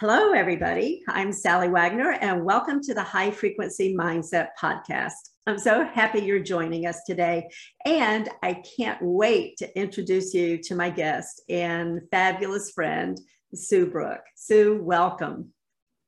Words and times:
Hello, 0.00 0.30
everybody. 0.30 1.02
I'm 1.08 1.32
Sally 1.32 1.68
Wagner, 1.68 2.12
and 2.20 2.44
welcome 2.44 2.80
to 2.82 2.94
the 2.94 3.02
High 3.02 3.32
Frequency 3.32 3.96
Mindset 3.96 4.50
Podcast. 4.56 5.30
I'm 5.48 5.58
so 5.58 5.84
happy 5.84 6.20
you're 6.20 6.38
joining 6.38 6.86
us 6.86 7.00
today, 7.04 7.50
and 7.84 8.28
I 8.44 8.62
can't 8.76 9.02
wait 9.02 9.56
to 9.56 9.76
introduce 9.76 10.32
you 10.32 10.58
to 10.58 10.76
my 10.76 10.88
guest 10.88 11.42
and 11.48 12.00
fabulous 12.12 12.70
friend, 12.70 13.20
Sue 13.52 13.86
Brooke. 13.86 14.22
Sue, 14.36 14.80
welcome. 14.80 15.52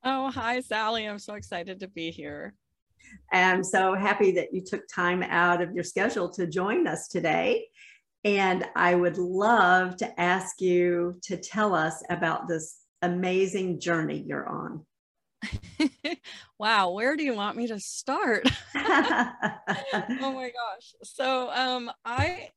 Oh, 0.05 0.31
hi, 0.31 0.61
Sally. 0.61 1.07
I'm 1.07 1.19
so 1.19 1.35
excited 1.35 1.81
to 1.81 1.89
be 1.89 2.13
here. 2.13 2.55
I'm 3.33 3.65
so 3.65 3.97
happy 3.97 4.31
that 4.31 4.55
you 4.55 4.63
took 4.65 4.87
time 4.87 5.25
out 5.25 5.61
of 5.61 5.75
your 5.75 5.83
schedule 5.83 6.29
to 6.35 6.47
join 6.47 6.87
us 6.87 7.09
today. 7.09 7.67
And 8.23 8.67
I 8.77 8.95
would 8.95 9.19
love 9.19 9.97
to 9.97 10.21
ask 10.21 10.61
you 10.61 11.19
to 11.23 11.37
tell 11.37 11.75
us 11.75 12.05
about 12.09 12.47
this 12.47 12.80
amazing 13.03 13.81
journey 13.81 14.23
you're 14.27 14.49
on. 14.49 14.87
wow, 16.59 16.91
where 16.91 17.17
do 17.17 17.25
you 17.25 17.35
want 17.35 17.57
me 17.57 17.67
to 17.69 17.81
start? 17.81 18.47
oh 18.77 19.33
my 20.21 20.51
gosh. 20.51 20.95
So, 21.03 21.51
um 21.51 21.91
I 22.05 22.51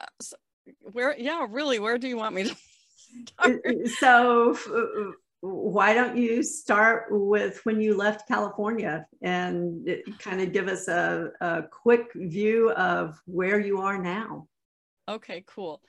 uh, 0.00 0.06
so 0.20 0.36
where 0.80 1.16
yeah, 1.18 1.46
really, 1.48 1.78
where 1.78 1.98
do 1.98 2.08
you 2.08 2.16
want 2.16 2.34
me 2.34 2.44
to 2.44 2.56
start? 3.26 3.62
So, 3.98 4.58
why 5.40 5.94
don't 5.94 6.16
you 6.16 6.42
start 6.42 7.06
with 7.10 7.64
when 7.64 7.80
you 7.80 7.96
left 7.96 8.28
California 8.28 9.06
and 9.22 9.88
kind 10.18 10.40
of 10.40 10.52
give 10.52 10.68
us 10.68 10.88
a, 10.88 11.30
a 11.40 11.62
quick 11.62 12.08
view 12.14 12.72
of 12.72 13.20
where 13.26 13.60
you 13.60 13.80
are 13.80 13.98
now? 14.02 14.48
Okay, 15.08 15.44
cool. 15.46 15.80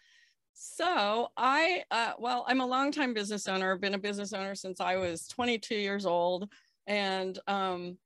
So 0.60 1.28
I, 1.38 1.84
uh, 1.92 2.14
well, 2.18 2.44
I'm 2.48 2.62
a 2.62 2.66
longtime 2.66 3.14
business 3.14 3.48
owner. 3.48 3.72
I've 3.72 3.80
been 3.80 3.94
a 3.94 4.00
business 4.00 4.34
owner 4.34 4.56
since 4.56 4.82
I 4.82 4.96
was 4.96 5.28
22 5.28 5.76
years 5.76 6.04
old. 6.04 6.50
And 6.88 7.38
um, 7.46 8.00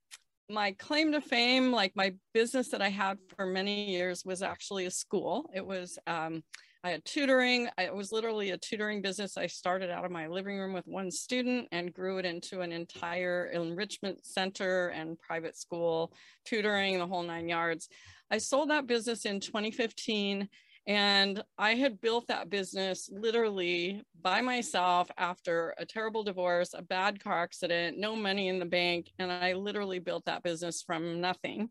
my 0.50 0.74
claim 0.74 1.14
to 1.14 1.22
fame, 1.22 1.72
like 1.72 1.96
my 1.96 2.14
business 2.34 2.68
that 2.72 2.82
I 2.82 2.90
had 2.90 3.20
for 3.38 3.46
many 3.46 3.90
years 3.90 4.26
was 4.26 4.42
actually 4.42 4.86
a 4.86 4.92
school. 4.92 5.50
It 5.56 5.66
was, 5.66 5.98
um, 6.08 6.44
I 6.84 6.90
had 6.90 7.06
tutoring. 7.06 7.70
it 7.78 7.96
was 7.96 8.12
literally 8.12 8.50
a 8.50 8.58
tutoring 8.58 9.02
business. 9.02 9.38
I 9.38 9.48
started 9.48 9.90
out 9.90 10.04
of 10.04 10.12
my 10.12 10.28
living 10.28 10.58
room 10.58 10.74
with 10.74 10.88
one 10.88 11.10
student 11.10 11.70
and 11.72 11.94
grew 11.94 12.18
it 12.18 12.26
into 12.26 12.60
an 12.60 12.74
entire 12.74 13.46
enrichment 13.54 14.26
center 14.26 14.90
and 14.90 15.18
private 15.22 15.56
school, 15.56 16.12
tutoring, 16.44 17.00
the 17.00 17.08
whole 17.08 17.24
nine 17.24 17.48
yards. 17.48 17.88
I 18.30 18.40
sold 18.40 18.72
that 18.72 18.88
business 18.88 19.24
in 19.26 19.40
2015 19.40 20.50
and 20.88 21.44
I 21.58 21.76
had 21.76 22.02
built 22.02 22.28
that 22.28 22.50
business 22.50 23.10
literally 23.12 24.04
by 24.22 24.42
myself 24.42 25.10
after 25.18 25.76
a 25.78 25.86
terrible 25.86 26.24
divorce, 26.24 26.74
a 26.74 26.82
bad 26.82 27.24
car 27.24 27.44
accident, 27.44 27.98
no 27.98 28.16
money 28.16 28.48
in 28.48 28.60
the 28.60 28.66
bank. 28.66 29.12
And 29.20 29.32
I 29.32 29.54
literally 29.54 30.00
built 30.00 30.26
that 30.26 30.44
business 30.44 30.82
from 30.82 31.22
nothing. 31.22 31.70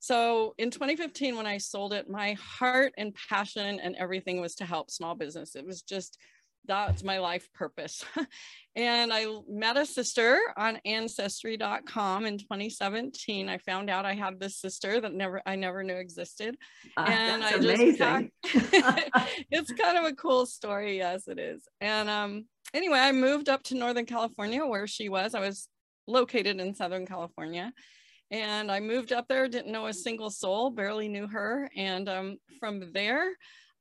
So 0.00 0.54
in 0.58 0.70
2015, 0.70 1.36
when 1.36 1.46
I 1.46 1.58
sold 1.58 1.92
it, 1.92 2.08
my 2.08 2.32
heart 2.32 2.92
and 2.96 3.14
passion 3.28 3.78
and 3.80 3.94
everything 3.96 4.40
was 4.40 4.54
to 4.56 4.64
help 4.64 4.90
small 4.90 5.14
business. 5.14 5.54
It 5.54 5.66
was 5.66 5.82
just 5.82 6.18
that's 6.66 7.02
my 7.02 7.18
life 7.18 7.48
purpose. 7.52 8.04
and 8.76 9.12
I 9.12 9.26
met 9.48 9.76
a 9.76 9.86
sister 9.86 10.38
on 10.56 10.78
ancestry.com 10.84 12.26
in 12.26 12.38
2017. 12.38 13.48
I 13.48 13.58
found 13.58 13.90
out 13.90 14.04
I 14.04 14.14
had 14.14 14.38
this 14.38 14.58
sister 14.58 15.00
that 15.00 15.12
never 15.12 15.42
I 15.46 15.56
never 15.56 15.82
knew 15.82 15.96
existed. 15.96 16.56
Uh, 16.96 17.06
and 17.08 17.42
I 17.42 17.50
amazing. 17.50 18.30
just 18.44 18.68
it's 19.50 19.72
kind 19.72 19.98
of 19.98 20.04
a 20.04 20.14
cool 20.14 20.46
story. 20.46 20.98
Yes, 20.98 21.28
it 21.28 21.38
is. 21.38 21.66
And 21.80 22.08
um 22.08 22.44
anyway, 22.74 22.98
I 22.98 23.12
moved 23.12 23.48
up 23.48 23.62
to 23.64 23.74
Northern 23.74 24.06
California 24.06 24.64
where 24.64 24.86
she 24.86 25.08
was. 25.08 25.34
I 25.34 25.40
was 25.40 25.68
located 26.06 26.60
in 26.60 26.74
Southern 26.74 27.06
California. 27.06 27.72
And 28.32 28.70
I 28.70 28.78
moved 28.78 29.12
up 29.12 29.26
there, 29.26 29.48
didn't 29.48 29.72
know 29.72 29.86
a 29.86 29.92
single 29.92 30.30
soul, 30.30 30.70
barely 30.70 31.08
knew 31.08 31.26
her. 31.26 31.68
And 31.74 32.08
um, 32.08 32.36
from 32.60 32.92
there, 32.92 33.32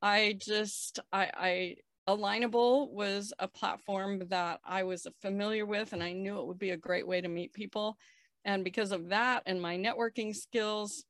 I 0.02 0.38
just 0.40 1.00
I, 1.12 1.30
I 1.36 1.76
Alignable 2.10 2.92
was 2.92 3.32
a 3.38 3.48
platform 3.48 4.24
that 4.30 4.60
I 4.66 4.84
was 4.84 5.06
familiar 5.22 5.66
with 5.66 5.94
and 5.94 6.02
I 6.02 6.12
knew 6.12 6.40
it 6.40 6.48
would 6.48 6.58
be 6.58 6.72
a 6.72 6.78
great 6.78 7.08
way 7.08 7.22
to 7.22 7.28
meet 7.28 7.54
people. 7.54 7.98
And 8.46 8.64
because 8.64 8.92
of 8.92 9.10
that 9.10 9.44
and 9.46 9.62
my 9.62 9.78
networking 9.78 10.36
skills, 10.36 11.06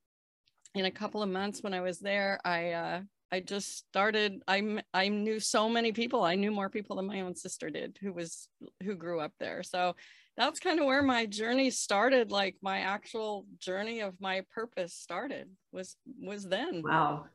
in 0.75 0.85
a 0.85 0.91
couple 0.91 1.23
of 1.23 1.29
months 1.29 1.63
when 1.63 1.73
I 1.73 1.81
was 1.81 1.99
there, 1.99 2.39
I 2.45 2.71
uh, 2.71 3.01
I 3.31 3.39
just 3.39 3.77
started. 3.77 4.41
I 4.47 4.81
I 4.93 5.07
knew 5.07 5.39
so 5.39 5.69
many 5.69 5.91
people. 5.91 6.23
I 6.23 6.35
knew 6.35 6.51
more 6.51 6.69
people 6.69 6.95
than 6.95 7.07
my 7.07 7.21
own 7.21 7.35
sister 7.35 7.69
did, 7.69 7.97
who 8.01 8.13
was 8.13 8.47
who 8.83 8.95
grew 8.95 9.19
up 9.19 9.33
there. 9.39 9.63
So 9.63 9.95
that's 10.37 10.59
kind 10.59 10.79
of 10.79 10.85
where 10.85 11.03
my 11.03 11.25
journey 11.25 11.69
started. 11.71 12.31
Like 12.31 12.57
my 12.61 12.79
actual 12.79 13.45
journey 13.57 14.01
of 14.01 14.19
my 14.19 14.43
purpose 14.53 14.93
started 14.93 15.49
was 15.71 15.95
was 16.21 16.43
then. 16.47 16.83
Wow, 16.83 17.25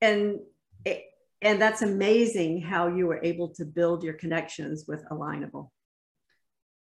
and 0.00 0.40
it, 0.84 1.04
and 1.42 1.60
that's 1.60 1.82
amazing 1.82 2.60
how 2.60 2.88
you 2.88 3.06
were 3.06 3.20
able 3.22 3.48
to 3.48 3.64
build 3.64 4.02
your 4.02 4.14
connections 4.14 4.84
with 4.86 5.04
alignable 5.10 5.70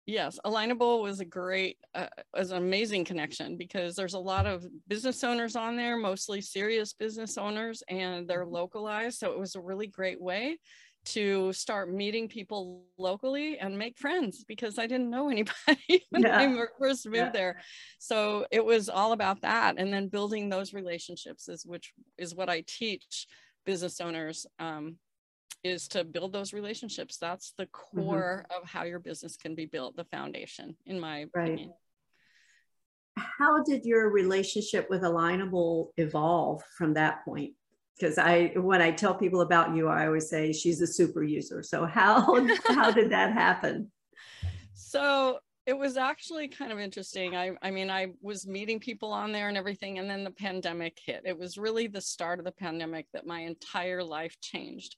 yes 0.06 0.38
alignable 0.44 1.02
was 1.02 1.20
a 1.20 1.24
great 1.24 1.76
uh, 1.94 2.06
was 2.36 2.50
an 2.50 2.58
amazing 2.58 3.04
connection 3.04 3.56
because 3.56 3.94
there's 3.94 4.14
a 4.14 4.18
lot 4.18 4.46
of 4.46 4.64
business 4.88 5.22
owners 5.22 5.56
on 5.56 5.76
there 5.76 5.96
mostly 5.96 6.40
serious 6.40 6.92
business 6.92 7.38
owners 7.38 7.82
and 7.88 8.28
they're 8.28 8.44
mm-hmm. 8.44 8.54
localized 8.54 9.18
so 9.18 9.32
it 9.32 9.38
was 9.38 9.54
a 9.54 9.60
really 9.60 9.86
great 9.86 10.20
way 10.20 10.56
to 11.04 11.52
start 11.52 11.92
meeting 11.92 12.28
people 12.28 12.84
locally 12.96 13.58
and 13.58 13.76
make 13.76 13.98
friends 13.98 14.44
because 14.44 14.78
I 14.78 14.86
didn't 14.86 15.10
know 15.10 15.28
anybody 15.30 16.06
when 16.10 16.22
yeah. 16.22 16.38
I 16.38 16.66
first 16.78 17.06
moved 17.06 17.16
yeah. 17.16 17.30
there. 17.30 17.60
So 17.98 18.46
it 18.50 18.64
was 18.64 18.88
all 18.88 19.12
about 19.12 19.42
that. 19.42 19.76
And 19.78 19.92
then 19.92 20.08
building 20.08 20.48
those 20.48 20.72
relationships 20.72 21.48
is 21.48 21.66
which 21.66 21.92
is 22.18 22.34
what 22.34 22.48
I 22.48 22.62
teach 22.66 23.26
business 23.64 24.00
owners 24.00 24.46
um, 24.58 24.96
is 25.64 25.88
to 25.88 26.04
build 26.04 26.32
those 26.32 26.52
relationships. 26.52 27.18
That's 27.18 27.52
the 27.56 27.64
mm-hmm. 27.64 28.00
core 28.00 28.46
mm-hmm. 28.50 28.62
of 28.62 28.68
how 28.68 28.84
your 28.84 28.98
business 28.98 29.36
can 29.36 29.54
be 29.54 29.66
built, 29.66 29.96
the 29.96 30.04
foundation, 30.04 30.76
in 30.86 30.98
my 30.98 31.26
right. 31.34 31.48
opinion. 31.48 31.72
How 33.16 33.62
did 33.62 33.84
your 33.84 34.10
relationship 34.10 34.88
with 34.88 35.02
Alignable 35.02 35.88
evolve 35.98 36.62
from 36.76 36.94
that 36.94 37.24
point? 37.24 37.52
Because 37.98 38.16
I, 38.16 38.52
when 38.56 38.80
I 38.80 38.90
tell 38.90 39.14
people 39.14 39.42
about 39.42 39.76
you, 39.76 39.88
I 39.88 40.06
always 40.06 40.30
say 40.30 40.52
she's 40.52 40.80
a 40.80 40.86
super 40.86 41.22
user. 41.22 41.62
So 41.62 41.84
how 41.84 42.46
how 42.68 42.90
did 42.90 43.10
that 43.12 43.34
happen? 43.34 43.92
So 44.72 45.38
it 45.66 45.78
was 45.78 45.96
actually 45.96 46.48
kind 46.48 46.72
of 46.72 46.80
interesting. 46.80 47.36
I, 47.36 47.52
I 47.62 47.70
mean, 47.70 47.90
I 47.90 48.08
was 48.20 48.46
meeting 48.46 48.80
people 48.80 49.12
on 49.12 49.30
there 49.30 49.48
and 49.48 49.56
everything, 49.56 49.98
and 49.98 50.10
then 50.10 50.24
the 50.24 50.30
pandemic 50.30 50.98
hit. 51.04 51.22
It 51.24 51.38
was 51.38 51.56
really 51.56 51.86
the 51.86 52.00
start 52.00 52.40
of 52.40 52.44
the 52.44 52.52
pandemic 52.52 53.06
that 53.12 53.26
my 53.26 53.40
entire 53.40 54.02
life 54.02 54.36
changed. 54.40 54.96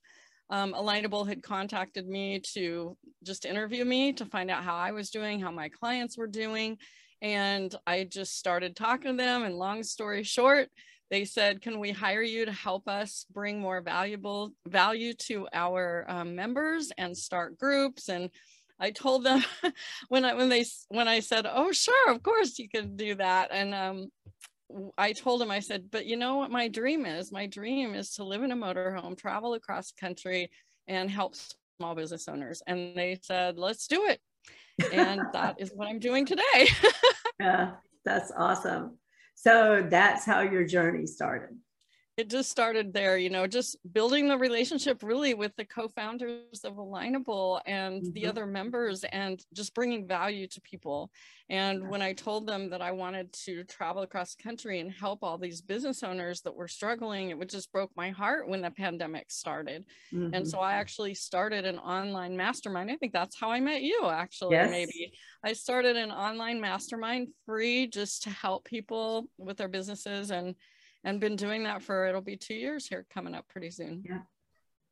Um, 0.49 0.73
Alignable 0.73 1.27
had 1.27 1.43
contacted 1.43 2.07
me 2.07 2.39
to 2.53 2.97
just 3.23 3.45
interview 3.45 3.85
me 3.85 4.13
to 4.13 4.25
find 4.25 4.49
out 4.49 4.63
how 4.63 4.75
I 4.75 4.91
was 4.91 5.09
doing, 5.09 5.39
how 5.39 5.51
my 5.51 5.69
clients 5.69 6.17
were 6.17 6.27
doing. 6.27 6.77
And 7.21 7.73
I 7.87 8.03
just 8.03 8.37
started 8.37 8.75
talking 8.75 9.17
to 9.17 9.23
them. 9.23 9.43
And 9.43 9.55
long 9.55 9.83
story 9.83 10.23
short, 10.23 10.69
they 11.09 11.25
said, 11.25 11.61
Can 11.61 11.79
we 11.79 11.91
hire 11.91 12.21
you 12.21 12.45
to 12.45 12.51
help 12.51 12.87
us 12.87 13.25
bring 13.31 13.59
more 13.59 13.81
valuable 13.81 14.51
value 14.67 15.13
to 15.13 15.47
our 15.53 16.05
um, 16.07 16.35
members 16.35 16.91
and 16.97 17.15
start 17.15 17.57
groups? 17.57 18.09
And 18.09 18.29
I 18.79 18.91
told 18.91 19.23
them 19.23 19.43
when 20.09 20.25
I 20.25 20.33
when 20.33 20.49
they 20.49 20.65
when 20.89 21.07
I 21.07 21.19
said, 21.19 21.47
"Oh, 21.49 21.71
sure, 21.71 22.11
of 22.11 22.21
course 22.23 22.59
you 22.59 22.69
can 22.69 22.95
do 22.95 23.15
that," 23.15 23.49
and 23.51 23.73
um, 23.73 24.11
I 24.97 25.13
told 25.13 25.41
him, 25.41 25.51
I 25.51 25.59
said, 25.59 25.89
"But 25.91 26.05
you 26.05 26.17
know 26.17 26.37
what 26.37 26.51
my 26.51 26.67
dream 26.67 27.05
is? 27.05 27.31
My 27.31 27.47
dream 27.47 27.95
is 27.95 28.11
to 28.15 28.23
live 28.23 28.43
in 28.43 28.51
a 28.51 28.55
motorhome, 28.55 29.17
travel 29.17 29.53
across 29.53 29.91
the 29.91 29.99
country, 29.99 30.49
and 30.87 31.09
help 31.09 31.35
small 31.79 31.95
business 31.95 32.27
owners." 32.27 32.61
And 32.67 32.95
they 32.95 33.19
said, 33.21 33.57
"Let's 33.57 33.87
do 33.87 34.05
it," 34.07 34.19
and 34.91 35.21
that 35.33 35.55
is 35.59 35.71
what 35.73 35.87
I'm 35.87 35.99
doing 35.99 36.25
today. 36.25 36.67
yeah, 37.39 37.73
that's 38.03 38.31
awesome. 38.35 38.97
So 39.35 39.85
that's 39.89 40.25
how 40.25 40.41
your 40.41 40.65
journey 40.65 41.05
started 41.05 41.57
it 42.17 42.29
just 42.29 42.49
started 42.49 42.93
there, 42.93 43.17
you 43.17 43.29
know, 43.29 43.45
just 43.45 43.75
building 43.91 44.29
the 44.29 44.37
relationship 44.37 45.03
really 45.03 45.33
with 45.33 45.53
the 45.57 45.65
co-founders 45.65 46.63
of 46.63 46.75
Alignable 46.75 47.59
and 47.65 48.01
mm-hmm. 48.01 48.11
the 48.13 48.25
other 48.25 48.45
members 48.45 49.03
and 49.11 49.43
just 49.53 49.73
bringing 49.73 50.07
value 50.07 50.47
to 50.47 50.61
people. 50.61 51.11
And 51.49 51.89
when 51.89 52.01
I 52.01 52.13
told 52.13 52.47
them 52.47 52.69
that 52.69 52.81
I 52.81 52.91
wanted 52.91 53.31
to 53.45 53.65
travel 53.65 54.01
across 54.01 54.33
the 54.33 54.41
country 54.41 54.79
and 54.79 54.89
help 54.89 55.23
all 55.23 55.37
these 55.37 55.61
business 55.61 56.03
owners 56.03 56.41
that 56.41 56.55
were 56.55 56.69
struggling, 56.69 57.29
it 57.29 57.49
just 57.49 57.71
broke 57.71 57.91
my 57.97 58.11
heart 58.11 58.47
when 58.47 58.61
the 58.61 58.71
pandemic 58.71 59.29
started. 59.29 59.85
Mm-hmm. 60.13 60.33
And 60.33 60.47
so 60.47 60.59
I 60.59 60.73
actually 60.73 61.15
started 61.15 61.65
an 61.65 61.79
online 61.79 62.37
mastermind. 62.37 62.89
I 62.89 62.95
think 62.95 63.11
that's 63.11 63.37
how 63.37 63.51
I 63.51 63.59
met 63.59 63.83
you, 63.83 64.05
actually, 64.05 64.55
yes. 64.55 64.71
maybe. 64.71 65.11
I 65.43 65.51
started 65.51 65.97
an 65.97 66.11
online 66.11 66.61
mastermind 66.61 67.27
free 67.45 67.87
just 67.87 68.23
to 68.23 68.29
help 68.29 68.63
people 68.63 69.27
with 69.37 69.57
their 69.57 69.67
businesses 69.67 70.31
and 70.31 70.55
and 71.05 71.19
been 71.21 71.37
doing 71.37 71.63
that 71.63 71.81
for 71.81 72.05
it'll 72.07 72.19
be 72.19 72.35
two 72.35 72.55
years 72.55 72.87
here 72.87 73.05
coming 73.13 73.35
up 73.35 73.47
pretty 73.47 73.71
soon. 73.71 74.03
Yeah. 74.03 74.21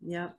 Yeah. 0.06 0.30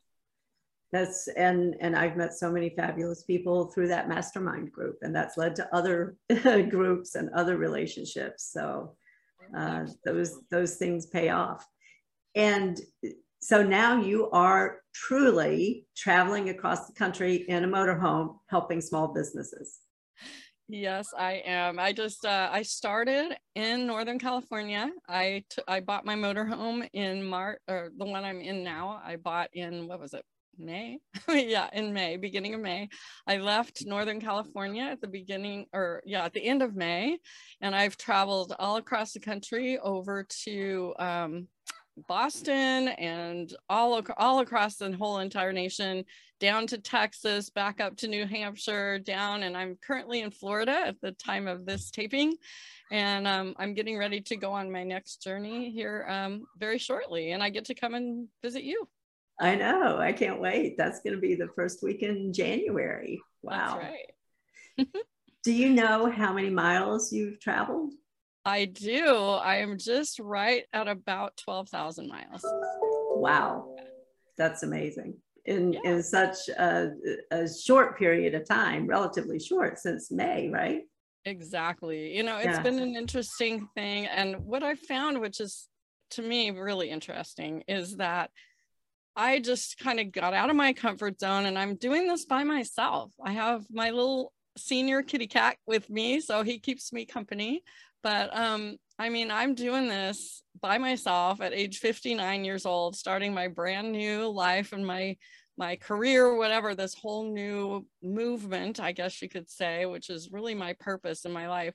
that's 0.93 1.26
and 1.29 1.75
and 1.81 1.97
i've 1.97 2.17
met 2.17 2.35
so 2.35 2.50
many 2.53 2.71
fabulous 2.71 3.25
people 3.25 3.67
through 3.67 3.88
that 3.88 4.09
mastermind 4.09 4.71
group 4.71 4.99
and 5.03 5.15
that's 5.15 5.37
led 5.37 5.56
to 5.56 5.75
other 5.75 6.17
groups 6.71 7.15
and 7.15 7.31
other 7.31 7.56
relationships 7.56 8.50
so 8.53 8.94
uh, 9.56 9.85
those 10.05 10.41
those 10.50 10.76
things 10.76 11.06
pay 11.06 11.29
off 11.31 11.67
and 12.35 12.81
so 13.41 13.62
now 13.62 14.00
you 14.00 14.31
are 14.31 14.81
truly 14.94 15.87
traveling 15.97 16.49
across 16.49 16.87
the 16.87 16.94
country 16.94 17.37
in 17.49 17.65
a 17.65 17.69
motorhome 17.69 18.38
helping 18.49 18.81
small 18.81 19.09
businesses 19.09 19.81
Yes, 20.69 21.12
I 21.16 21.43
am. 21.44 21.78
I 21.78 21.93
just 21.93 22.25
uh, 22.25 22.49
I 22.50 22.62
started 22.62 23.37
in 23.55 23.87
Northern 23.87 24.19
California. 24.19 24.90
I 25.06 25.44
I 25.69 25.81
bought 25.81 26.06
my 26.06 26.14
motorhome 26.14 26.88
in 26.94 27.22
March, 27.22 27.58
or 27.69 27.90
the 27.96 28.06
one 28.06 28.25
I'm 28.25 28.40
in 28.40 28.64
now. 28.64 29.00
I 29.05 29.16
bought 29.16 29.50
in 29.52 29.87
what 29.87 30.00
was 30.00 30.14
it, 30.14 30.25
May? 30.56 31.00
yeah, 31.28 31.69
in 31.75 31.93
May, 31.93 32.16
beginning 32.16 32.55
of 32.55 32.62
May. 32.62 32.88
I 33.26 33.37
left 33.37 33.84
Northern 33.84 34.22
California 34.22 34.84
at 34.84 35.02
the 35.02 35.06
beginning, 35.06 35.66
or 35.75 36.02
yeah, 36.06 36.25
at 36.25 36.32
the 36.32 36.44
end 36.44 36.62
of 36.62 36.75
May, 36.75 37.19
and 37.61 37.75
I've 37.76 37.99
traveled 37.99 38.55
all 38.58 38.76
across 38.76 39.12
the 39.12 39.20
country 39.20 39.78
over 39.78 40.26
to 40.44 40.94
um, 40.99 41.49
Boston 42.08 42.88
and 42.88 43.55
all, 43.69 44.00
all 44.17 44.41
across 44.41 44.76
the 44.76 44.93
whole 44.93 45.19
entire 45.19 45.52
nation, 45.52 46.05
down 46.41 46.67
to 46.67 46.79
Texas, 46.79 47.50
back 47.50 47.81
up 47.81 47.96
to 47.99 48.08
New 48.08 48.26
Hampshire, 48.26 48.99
down, 48.99 49.44
and 49.44 49.56
I'm 49.56 49.79
currently 49.85 50.20
in 50.20 50.31
Florida 50.31 50.82
at 50.87 51.00
the 51.00 51.12
time 51.12 51.46
of 51.46 51.64
this 51.64 51.91
taping. 51.91 52.35
And 52.91 53.26
um, 53.26 53.55
I'm 53.58 53.75
getting 53.75 53.96
ready 53.96 54.20
to 54.23 54.37
go 54.37 54.52
on 54.52 54.70
my 54.70 54.85
next 54.85 55.23
journey 55.23 55.70
here 55.70 56.06
um, 56.08 56.44
very 56.58 56.79
shortly, 56.79 57.32
and 57.32 57.43
I 57.43 57.50
get 57.50 57.67
to 57.67 57.75
come 57.75 57.94
and 57.94 58.29
visit 58.43 58.64
you. 58.64 58.88
I 59.40 59.55
know. 59.56 59.99
I 59.99 60.12
can't 60.12 60.40
wait. 60.40 60.76
That's 60.76 61.00
going 61.00 61.14
to 61.14 61.20
be 61.20 61.35
the 61.35 61.49
first 61.56 61.82
week 61.82 62.02
in 62.02 62.32
January. 62.32 63.20
Wow. 63.43 63.81
Right. 63.81 64.87
Do 65.44 65.52
you 65.52 65.70
know 65.70 66.11
how 66.11 66.32
many 66.32 66.50
miles 66.50 67.12
you've 67.12 67.40
traveled? 67.40 67.93
I 68.44 68.67
do. 68.67 69.06
I 69.06 69.56
am 69.56 69.79
just 69.79 70.19
right 70.19 70.64
at 70.73 70.88
about 70.88 71.37
12,000 71.38 72.08
miles. 72.08 72.44
Wow. 73.17 73.75
That's 74.37 74.62
amazing. 74.62 75.14
In, 75.46 75.75
yeah. 75.75 75.81
in 75.85 76.02
such 76.02 76.49
a, 76.49 76.91
a 77.31 77.49
short 77.49 77.99
period 77.99 78.35
of 78.35 78.46
time, 78.46 78.87
relatively 78.87 79.38
short 79.38 79.79
since 79.79 80.11
May, 80.11 80.50
right? 80.50 80.82
Exactly. 81.25 82.14
You 82.17 82.23
know, 82.23 82.37
it's 82.37 82.46
yeah. 82.46 82.62
been 82.62 82.79
an 82.79 82.96
interesting 82.96 83.69
thing. 83.75 84.06
And 84.06 84.44
what 84.44 84.62
I 84.62 84.75
found, 84.75 85.20
which 85.20 85.40
is 85.40 85.69
to 86.11 86.23
me 86.23 86.50
really 86.50 86.90
interesting, 86.90 87.64
is 87.67 87.97
that 87.97 88.31
I 89.17 89.40
just 89.40 89.79
kind 89.79 90.00
of 90.00 90.12
got 90.12 90.35
out 90.35 90.50
of 90.50 90.56
my 90.56 90.73
comfort 90.73 91.20
zone 91.20 91.47
and 91.47 91.58
I'm 91.58 91.76
doing 91.76 92.08
this 92.08 92.25
by 92.25 92.44
myself. 92.44 93.12
I 93.23 93.32
have 93.32 93.64
my 93.70 93.90
little 93.90 94.32
senior 94.56 95.02
kitty 95.02 95.26
cat 95.26 95.56
with 95.67 95.88
me, 95.88 96.20
so 96.20 96.43
he 96.43 96.58
keeps 96.58 96.93
me 96.93 97.06
company. 97.06 97.62
But 98.04 98.36
um, 98.36 98.76
I 98.98 99.08
mean, 99.08 99.30
I'm 99.32 99.54
doing 99.54 99.88
this 99.88 100.44
by 100.60 100.78
myself 100.78 101.40
at 101.40 101.54
age 101.54 101.78
59 101.78 102.44
years 102.44 102.66
old, 102.66 102.94
starting 102.94 103.32
my 103.34 103.48
brand 103.48 103.90
new 103.90 104.28
life 104.28 104.72
and 104.72 104.86
my 104.86 105.16
my 105.56 105.76
career, 105.76 106.36
whatever, 106.36 106.74
this 106.74 106.94
whole 106.94 107.32
new 107.32 107.86
movement, 108.02 108.80
I 108.80 108.90
guess 108.90 109.22
you 109.22 109.28
could 109.28 109.48
say, 109.48 109.86
which 109.86 110.10
is 110.10 110.32
really 110.32 110.54
my 110.54 110.74
purpose 110.80 111.24
in 111.24 111.32
my 111.32 111.48
life. 111.48 111.74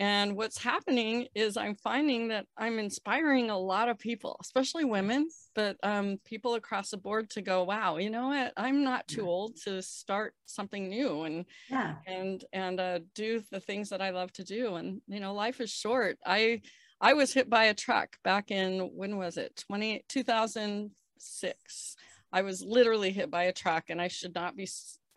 And 0.00 0.34
what's 0.34 0.56
happening 0.56 1.26
is 1.34 1.58
I'm 1.58 1.74
finding 1.74 2.28
that 2.28 2.46
I'm 2.56 2.78
inspiring 2.78 3.50
a 3.50 3.58
lot 3.58 3.90
of 3.90 3.98
people, 3.98 4.38
especially 4.40 4.86
women, 4.86 5.28
but 5.54 5.76
um, 5.82 6.18
people 6.24 6.54
across 6.54 6.88
the 6.88 6.96
board 6.96 7.28
to 7.30 7.42
go, 7.42 7.64
wow, 7.64 7.98
you 7.98 8.08
know 8.08 8.28
what? 8.28 8.54
I'm 8.56 8.82
not 8.82 9.06
too 9.06 9.28
old 9.28 9.56
to 9.64 9.82
start 9.82 10.32
something 10.46 10.88
new 10.88 11.24
and 11.24 11.44
yeah. 11.68 11.96
and 12.06 12.42
and 12.54 12.80
uh, 12.80 13.00
do 13.14 13.42
the 13.50 13.60
things 13.60 13.90
that 13.90 14.00
I 14.00 14.08
love 14.08 14.32
to 14.32 14.44
do. 14.44 14.76
And 14.76 15.02
you 15.06 15.20
know, 15.20 15.34
life 15.34 15.60
is 15.60 15.70
short. 15.70 16.16
I 16.24 16.62
I 16.98 17.12
was 17.12 17.34
hit 17.34 17.50
by 17.50 17.64
a 17.64 17.74
truck 17.74 18.16
back 18.24 18.50
in 18.50 18.90
when 18.94 19.18
was 19.18 19.36
it? 19.36 19.62
20, 19.68 20.06
2006. 20.08 21.96
I 22.32 22.40
was 22.40 22.62
literally 22.62 23.10
hit 23.10 23.30
by 23.30 23.42
a 23.44 23.52
truck, 23.52 23.90
and 23.90 24.00
I 24.00 24.08
should 24.08 24.34
not 24.34 24.56
be 24.56 24.66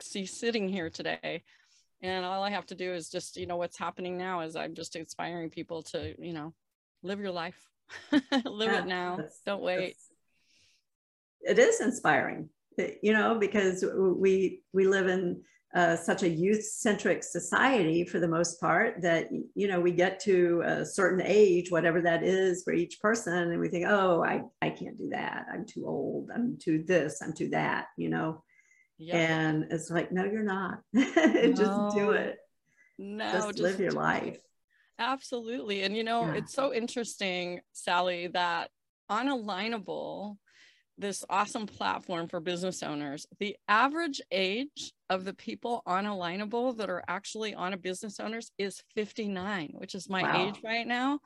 see 0.01 0.25
sitting 0.25 0.67
here 0.67 0.89
today 0.89 1.43
and 2.03 2.25
all 2.25 2.43
i 2.43 2.49
have 2.49 2.65
to 2.65 2.75
do 2.75 2.93
is 2.93 3.09
just 3.09 3.37
you 3.37 3.47
know 3.47 3.55
what's 3.55 3.77
happening 3.77 4.17
now 4.17 4.41
is 4.41 4.55
i'm 4.55 4.75
just 4.75 4.95
inspiring 4.95 5.49
people 5.49 5.81
to 5.81 6.13
you 6.23 6.33
know 6.33 6.53
live 7.01 7.19
your 7.19 7.31
life 7.31 7.69
live 8.45 8.71
yeah, 8.71 8.79
it 8.79 8.87
now 8.87 9.17
don't 9.45 9.63
wait. 9.63 9.95
it 11.41 11.57
is 11.57 11.81
inspiring 11.81 12.47
you 13.01 13.13
know 13.13 13.37
because 13.39 13.83
we 13.95 14.61
we 14.73 14.85
live 14.85 15.07
in 15.07 15.41
uh, 15.75 15.95
such 15.95 16.21
a 16.21 16.29
youth 16.29 16.63
centric 16.63 17.23
society 17.23 18.05
for 18.05 18.19
the 18.19 18.27
most 18.27 18.61
part 18.61 19.01
that 19.01 19.27
you 19.55 19.67
know 19.67 19.79
we 19.79 19.91
get 19.91 20.19
to 20.19 20.61
a 20.65 20.85
certain 20.85 21.21
age 21.25 21.71
whatever 21.71 21.99
that 21.99 22.21
is 22.21 22.63
for 22.63 22.73
each 22.73 22.99
person 22.99 23.51
and 23.51 23.59
we 23.59 23.67
think 23.67 23.85
oh 23.87 24.23
i 24.23 24.41
i 24.61 24.69
can't 24.69 24.99
do 24.99 25.09
that. 25.09 25.45
I'm 25.51 25.65
too 25.65 25.87
old. 25.87 26.29
I'm 26.33 26.57
too 26.61 26.83
this. 26.85 27.21
I'm 27.23 27.33
too 27.33 27.49
that 27.49 27.87
you 27.97 28.09
know 28.09 28.43
Yep. 28.97 29.15
And 29.15 29.65
it's 29.71 29.89
like, 29.89 30.11
no, 30.11 30.25
you're 30.25 30.43
not. 30.43 30.79
just 30.95 31.95
do 31.95 32.11
it. 32.11 32.37
No, 32.97 33.31
just, 33.31 33.47
just 33.49 33.59
live 33.59 33.79
your 33.79 33.91
life. 33.91 34.39
Absolutely. 34.99 35.83
And 35.83 35.97
you 35.97 36.03
know, 36.03 36.25
yeah. 36.25 36.35
it's 36.35 36.53
so 36.53 36.73
interesting, 36.73 37.61
Sally, 37.73 38.27
that 38.27 38.69
on 39.09 39.27
Alignable, 39.27 40.37
this 40.97 41.25
awesome 41.29 41.65
platform 41.65 42.27
for 42.27 42.39
business 42.39 42.83
owners, 42.83 43.25
the 43.39 43.55
average 43.67 44.21
age 44.31 44.93
of 45.09 45.25
the 45.25 45.33
people 45.33 45.81
on 45.85 46.05
Alignable 46.05 46.77
that 46.77 46.89
are 46.89 47.03
actually 47.07 47.55
on 47.55 47.73
a 47.73 47.77
business 47.77 48.19
owners 48.19 48.51
is 48.57 48.81
59, 48.95 49.71
which 49.73 49.95
is 49.95 50.09
my 50.09 50.21
wow. 50.21 50.47
age 50.47 50.61
right 50.63 50.87
now. 50.87 51.19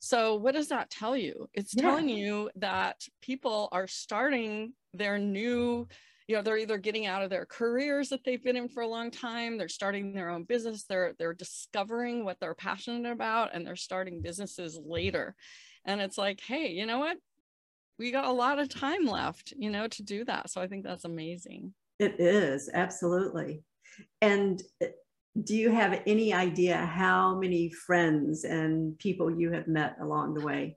So, 0.00 0.36
what 0.36 0.54
does 0.54 0.68
that 0.68 0.90
tell 0.90 1.16
you? 1.16 1.48
It's 1.54 1.74
yeah. 1.74 1.82
telling 1.82 2.08
you 2.08 2.50
that 2.56 3.00
people 3.20 3.68
are 3.72 3.88
starting 3.88 4.72
their 4.94 5.18
new 5.18 5.88
you 6.28 6.36
know 6.36 6.42
they're 6.42 6.58
either 6.58 6.78
getting 6.78 7.06
out 7.06 7.22
of 7.22 7.30
their 7.30 7.46
careers 7.46 8.10
that 8.10 8.22
they've 8.22 8.44
been 8.44 8.56
in 8.56 8.68
for 8.68 8.82
a 8.82 8.86
long 8.86 9.10
time 9.10 9.56
they're 9.56 9.68
starting 9.68 10.12
their 10.12 10.28
own 10.28 10.44
business 10.44 10.84
they're 10.84 11.14
they're 11.18 11.32
discovering 11.32 12.24
what 12.24 12.38
they're 12.38 12.54
passionate 12.54 13.10
about 13.10 13.54
and 13.54 13.66
they're 13.66 13.74
starting 13.74 14.20
businesses 14.20 14.78
later. 14.84 15.34
And 15.84 16.00
it's 16.00 16.18
like 16.18 16.40
hey 16.40 16.68
you 16.68 16.86
know 16.86 16.98
what? 16.98 17.16
We 17.98 18.12
got 18.12 18.26
a 18.26 18.32
lot 18.32 18.60
of 18.60 18.68
time 18.68 19.06
left 19.06 19.54
you 19.56 19.70
know 19.70 19.88
to 19.88 20.02
do 20.02 20.24
that. 20.26 20.50
So 20.50 20.60
i 20.60 20.68
think 20.68 20.84
that's 20.84 21.04
amazing. 21.04 21.74
It 21.98 22.20
is 22.20 22.70
absolutely. 22.72 23.64
And 24.20 24.62
uh, 24.82 24.86
do 25.44 25.56
you 25.56 25.70
have 25.70 26.02
any 26.06 26.32
idea 26.32 26.76
how 26.76 27.38
many 27.38 27.70
friends 27.70 28.44
and 28.44 28.98
people 28.98 29.30
you 29.30 29.50
have 29.52 29.66
met 29.66 29.96
along 30.00 30.34
the 30.34 30.44
way 30.44 30.76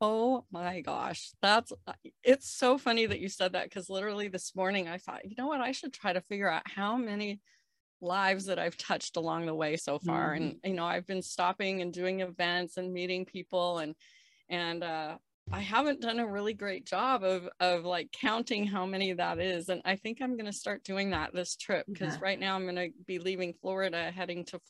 Oh 0.00 0.44
my 0.50 0.80
gosh. 0.80 1.30
That's 1.42 1.72
uh, 1.86 1.92
it's 2.24 2.50
so 2.50 2.78
funny 2.78 3.06
that 3.06 3.20
you 3.20 3.28
said 3.28 3.52
that 3.52 3.64
because 3.64 3.90
literally 3.90 4.28
this 4.28 4.56
morning 4.56 4.88
I 4.88 4.98
thought, 4.98 5.28
you 5.28 5.34
know 5.36 5.46
what, 5.46 5.60
I 5.60 5.72
should 5.72 5.92
try 5.92 6.12
to 6.12 6.22
figure 6.22 6.50
out 6.50 6.62
how 6.64 6.96
many 6.96 7.40
lives 8.00 8.46
that 8.46 8.58
I've 8.58 8.78
touched 8.78 9.18
along 9.18 9.44
the 9.44 9.54
way 9.54 9.76
so 9.76 9.98
far. 9.98 10.34
Mm-hmm. 10.34 10.44
And 10.44 10.56
you 10.64 10.74
know, 10.74 10.86
I've 10.86 11.06
been 11.06 11.22
stopping 11.22 11.82
and 11.82 11.92
doing 11.92 12.20
events 12.20 12.78
and 12.78 12.92
meeting 12.92 13.26
people 13.26 13.78
and 13.78 13.94
and 14.48 14.82
uh 14.82 15.18
I 15.52 15.60
haven't 15.60 16.00
done 16.00 16.20
a 16.20 16.26
really 16.26 16.54
great 16.54 16.86
job 16.86 17.24
of 17.24 17.48
of 17.58 17.84
like 17.84 18.10
counting 18.12 18.66
how 18.66 18.86
many 18.86 19.12
that 19.12 19.38
is. 19.38 19.68
And 19.68 19.82
I 19.84 19.96
think 19.96 20.18
I'm 20.20 20.36
going 20.36 20.46
to 20.46 20.52
start 20.52 20.84
doing 20.84 21.10
that 21.10 21.34
this 21.34 21.56
trip 21.56 21.86
because 21.88 22.14
yeah. 22.14 22.20
right 22.22 22.38
now 22.38 22.54
I'm 22.54 22.64
going 22.64 22.76
to 22.76 22.90
be 23.06 23.18
leaving 23.18 23.54
Florida 23.60 24.12
heading 24.14 24.44
to 24.46 24.60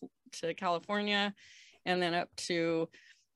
to 0.41 0.55
California 0.55 1.35
and 1.87 2.01
then 2.01 2.15
up 2.15 2.29
to 2.37 2.89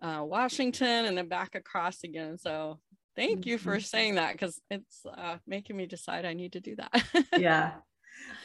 uh, 0.05 0.23
Washington 0.23 1.07
and 1.07 1.17
then 1.17 1.29
back 1.29 1.55
across 1.55 2.05
again. 2.05 2.37
So 2.37 2.79
thank 3.17 3.47
you 3.47 3.59
for 3.59 3.77
mm-hmm. 3.77 3.81
saying 3.81 4.15
that 4.17 4.33
because 4.33 4.61
it's 4.71 5.05
uh, 5.07 5.39
making 5.47 5.77
me 5.77 5.87
decide 5.87 6.25
I 6.25 6.35
need 6.35 6.53
to 6.53 6.61
do 6.61 6.77
that. 6.77 7.27
yeah. 7.39 7.73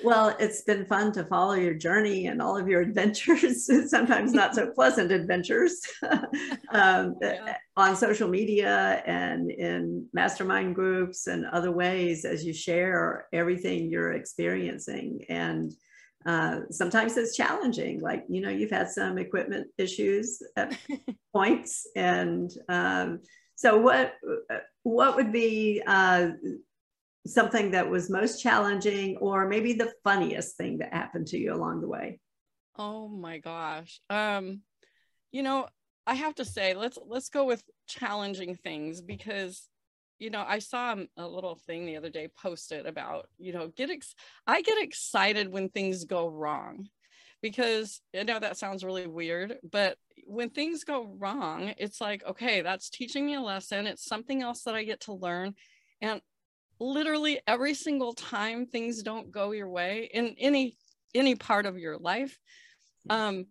Well, 0.03 0.35
it's 0.39 0.63
been 0.63 0.85
fun 0.85 1.11
to 1.11 1.25
follow 1.25 1.53
your 1.53 1.73
journey 1.73 2.27
and 2.27 2.41
all 2.41 2.57
of 2.57 2.67
your 2.67 2.81
adventures, 2.89 3.69
sometimes 3.89 4.33
not 4.33 4.55
so 4.55 4.71
pleasant 4.71 5.11
adventures 5.11 5.81
um, 6.71 7.15
yeah. 7.21 7.57
on 7.75 7.95
social 7.95 8.29
media 8.29 9.03
and 9.05 9.51
in 9.51 10.07
mastermind 10.13 10.75
groups 10.75 11.27
and 11.27 11.45
other 11.47 11.71
ways 11.71 12.23
as 12.23 12.45
you 12.45 12.53
share 12.53 13.27
everything 13.33 13.91
you're 13.91 14.13
experiencing. 14.13 15.25
And 15.27 15.73
uh, 16.25 16.61
sometimes 16.71 17.17
it's 17.17 17.35
challenging. 17.35 18.01
Like, 18.01 18.25
you 18.27 18.41
know, 18.41 18.49
you've 18.49 18.71
had 18.71 18.89
some 18.89 19.17
equipment 19.17 19.67
issues 19.77 20.41
at 20.55 20.77
points. 21.33 21.87
And 21.95 22.51
um, 22.67 23.21
so 23.55 23.77
what, 23.77 24.13
what 24.83 25.15
would 25.15 25.31
be 25.31 25.81
uh, 25.85 26.29
something 27.25 27.71
that 27.71 27.89
was 27.89 28.09
most 28.09 28.41
challenging 28.41 29.17
or 29.17 29.47
maybe 29.47 29.73
the 29.73 29.93
funniest 30.03 30.57
thing 30.57 30.79
that 30.79 30.93
happened 30.93 31.27
to 31.27 31.37
you 31.37 31.53
along 31.53 31.81
the 31.81 31.87
way? 31.87 32.19
Oh 32.77 33.07
my 33.07 33.39
gosh. 33.39 33.99
Um, 34.09 34.61
you 35.31 35.43
know, 35.43 35.67
I 36.07 36.15
have 36.15 36.35
to 36.35 36.45
say, 36.45 36.73
let's 36.73 36.97
let's 37.05 37.29
go 37.29 37.45
with 37.45 37.63
challenging 37.87 38.55
things 38.55 39.01
because 39.01 39.67
you 40.19 40.29
know, 40.29 40.43
I 40.45 40.59
saw 40.59 40.95
a 41.17 41.27
little 41.27 41.55
thing 41.55 41.85
the 41.85 41.97
other 41.97 42.09
day 42.09 42.27
posted 42.37 42.85
about, 42.85 43.27
you 43.37 43.53
know, 43.53 43.69
get 43.69 43.89
ex- 43.89 44.15
I 44.45 44.61
get 44.61 44.81
excited 44.81 45.51
when 45.51 45.69
things 45.69 46.03
go 46.03 46.27
wrong 46.27 46.87
because 47.41 48.01
I 48.17 48.23
know 48.23 48.39
that 48.39 48.57
sounds 48.57 48.83
really 48.83 49.07
weird, 49.07 49.57
but 49.69 49.97
when 50.25 50.49
things 50.49 50.83
go 50.83 51.15
wrong, 51.17 51.73
it's 51.77 52.01
like, 52.01 52.23
okay, 52.27 52.61
that's 52.61 52.89
teaching 52.89 53.25
me 53.25 53.35
a 53.35 53.41
lesson. 53.41 53.87
It's 53.87 54.03
something 54.03 54.41
else 54.41 54.63
that 54.63 54.75
I 54.75 54.83
get 54.83 54.99
to 55.01 55.13
learn. 55.13 55.55
And 56.01 56.21
literally 56.79 57.39
every 57.47 57.73
single 57.73 58.13
time 58.13 58.65
things 58.65 59.03
don't 59.03 59.31
go 59.31 59.51
your 59.51 59.69
way 59.69 60.09
in 60.13 60.35
any 60.37 60.77
any 61.15 61.33
part 61.33 61.65
of 61.65 61.77
your 61.79 61.97
life, 61.97 62.37
um, 63.09 63.45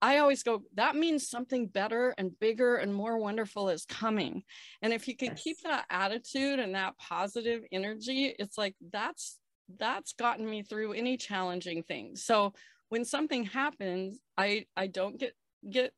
I 0.00 0.18
always 0.18 0.42
go, 0.42 0.62
that 0.74 0.94
means 0.94 1.28
something 1.28 1.66
better 1.66 2.14
and 2.18 2.38
bigger 2.38 2.76
and 2.76 2.94
more 2.94 3.18
wonderful 3.18 3.68
is 3.68 3.84
coming. 3.84 4.44
And 4.80 4.92
if 4.92 5.08
you 5.08 5.16
can 5.16 5.30
yes. 5.30 5.42
keep 5.42 5.56
that 5.62 5.86
attitude 5.90 6.60
and 6.60 6.74
that 6.74 6.96
positive 6.98 7.62
energy, 7.72 8.34
it's 8.38 8.56
like 8.56 8.76
that's 8.92 9.38
that's 9.78 10.12
gotten 10.14 10.48
me 10.48 10.62
through 10.62 10.92
any 10.92 11.16
challenging 11.16 11.82
things. 11.82 12.24
So 12.24 12.54
when 12.88 13.04
something 13.04 13.44
happens, 13.44 14.20
I 14.36 14.66
I 14.76 14.86
don't 14.86 15.18
get 15.18 15.34
get 15.68 15.92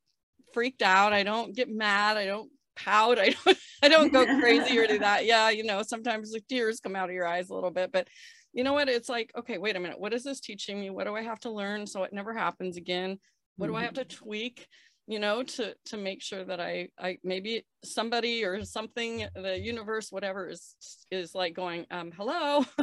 freaked 0.53 0.83
out. 0.83 1.13
I 1.13 1.23
don't 1.23 1.55
get 1.55 1.69
mad. 1.69 2.17
I 2.17 2.27
don't 2.27 2.51
pout. 2.77 3.19
I 3.21 3.31
don't 3.45 3.59
I 3.83 3.89
don't 3.89 4.13
go 4.13 4.25
crazy 4.41 4.79
or 4.79 4.87
do 4.87 4.99
that. 5.01 5.27
Yeah, 5.27 5.51
you 5.51 5.65
know, 5.65 5.83
sometimes 5.83 6.33
the 6.33 6.41
tears 6.49 6.81
come 6.81 6.97
out 6.97 7.09
of 7.09 7.15
your 7.15 7.27
eyes 7.27 7.51
a 7.51 7.55
little 7.55 7.71
bit, 7.71 7.93
but 7.93 8.09
you 8.53 8.65
know 8.65 8.73
what? 8.73 8.89
It's 8.89 9.09
like, 9.09 9.31
okay, 9.37 9.59
wait 9.59 9.77
a 9.77 9.81
minute. 9.81 10.01
What 10.01 10.13
is 10.13 10.25
this 10.25 10.41
teaching 10.41 10.81
me? 10.81 10.91
What 10.91 11.05
do 11.05 11.15
I 11.15 11.23
have 11.23 11.39
to 11.41 11.51
learn 11.51 11.87
so 11.87 12.03
it 12.03 12.13
never 12.13 12.35
happens 12.35 12.77
again? 12.77 13.19
What 13.61 13.69
do 13.69 13.77
i 13.77 13.83
have 13.83 13.95
to 13.95 14.05
mm-hmm. 14.05 14.25
tweak 14.25 14.67
you 15.07 15.19
know 15.19 15.43
to 15.43 15.75
to 15.85 15.97
make 15.97 16.23
sure 16.23 16.45
that 16.45 16.61
i 16.61 16.89
i 16.99 17.19
maybe 17.25 17.65
somebody 17.83 18.45
or 18.45 18.65
something 18.65 19.27
the 19.35 19.59
universe 19.59 20.13
whatever 20.13 20.49
is 20.49 20.77
is 21.11 21.35
like 21.35 21.53
going 21.53 21.85
um 21.91 22.13
hello 22.17 22.65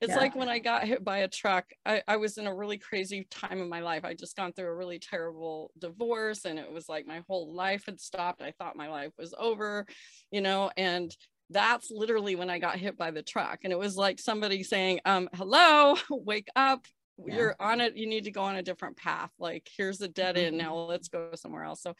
it's 0.00 0.10
yeah. 0.10 0.16
like 0.16 0.36
when 0.36 0.48
i 0.48 0.58
got 0.58 0.84
hit 0.84 1.04
by 1.04 1.18
a 1.18 1.28
truck 1.28 1.64
I, 1.84 2.02
I 2.06 2.18
was 2.18 2.38
in 2.38 2.46
a 2.46 2.54
really 2.54 2.78
crazy 2.78 3.26
time 3.30 3.60
of 3.60 3.68
my 3.68 3.80
life 3.80 4.04
i 4.04 4.14
just 4.14 4.36
gone 4.36 4.52
through 4.52 4.68
a 4.68 4.74
really 4.74 5.00
terrible 5.00 5.72
divorce 5.78 6.44
and 6.44 6.58
it 6.58 6.70
was 6.70 6.88
like 6.88 7.06
my 7.06 7.22
whole 7.26 7.52
life 7.52 7.84
had 7.86 8.00
stopped 8.00 8.42
i 8.42 8.52
thought 8.52 8.76
my 8.76 8.88
life 8.88 9.12
was 9.18 9.34
over 9.36 9.86
you 10.30 10.40
know 10.40 10.70
and 10.76 11.16
that's 11.50 11.90
literally 11.90 12.34
when 12.34 12.50
I 12.50 12.58
got 12.58 12.76
hit 12.76 12.98
by 12.98 13.10
the 13.10 13.22
truck. 13.22 13.60
And 13.62 13.72
it 13.72 13.78
was 13.78 13.96
like 13.96 14.18
somebody 14.18 14.62
saying, 14.62 15.00
um, 15.04 15.28
hello, 15.34 15.94
wake 16.10 16.48
up, 16.56 16.84
yeah. 17.24 17.34
you're 17.34 17.56
on 17.60 17.80
it 17.80 17.96
you 17.96 18.06
need 18.06 18.24
to 18.24 18.30
go 18.30 18.42
on 18.42 18.56
a 18.56 18.62
different 18.62 18.96
path 18.96 19.30
like 19.38 19.68
here's 19.76 20.00
a 20.00 20.08
dead 20.08 20.36
end 20.36 20.56
now 20.56 20.74
mm-hmm. 20.74 20.90
let's 20.90 21.08
go 21.08 21.30
somewhere 21.34 21.64
else. 21.64 21.82
So 21.82 21.94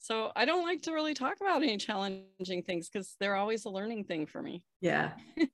so 0.00 0.30
i 0.36 0.44
don't 0.44 0.62
like 0.62 0.82
to 0.82 0.92
really 0.92 1.12
talk 1.14 1.38
about 1.40 1.62
any 1.62 1.76
challenging 1.76 2.62
things 2.64 2.88
because 2.88 3.16
they're 3.18 3.34
always 3.34 3.64
a 3.64 3.70
learning 3.70 4.04
thing 4.04 4.26
for 4.26 4.42
me. 4.42 4.62
Yeah. 4.80 5.12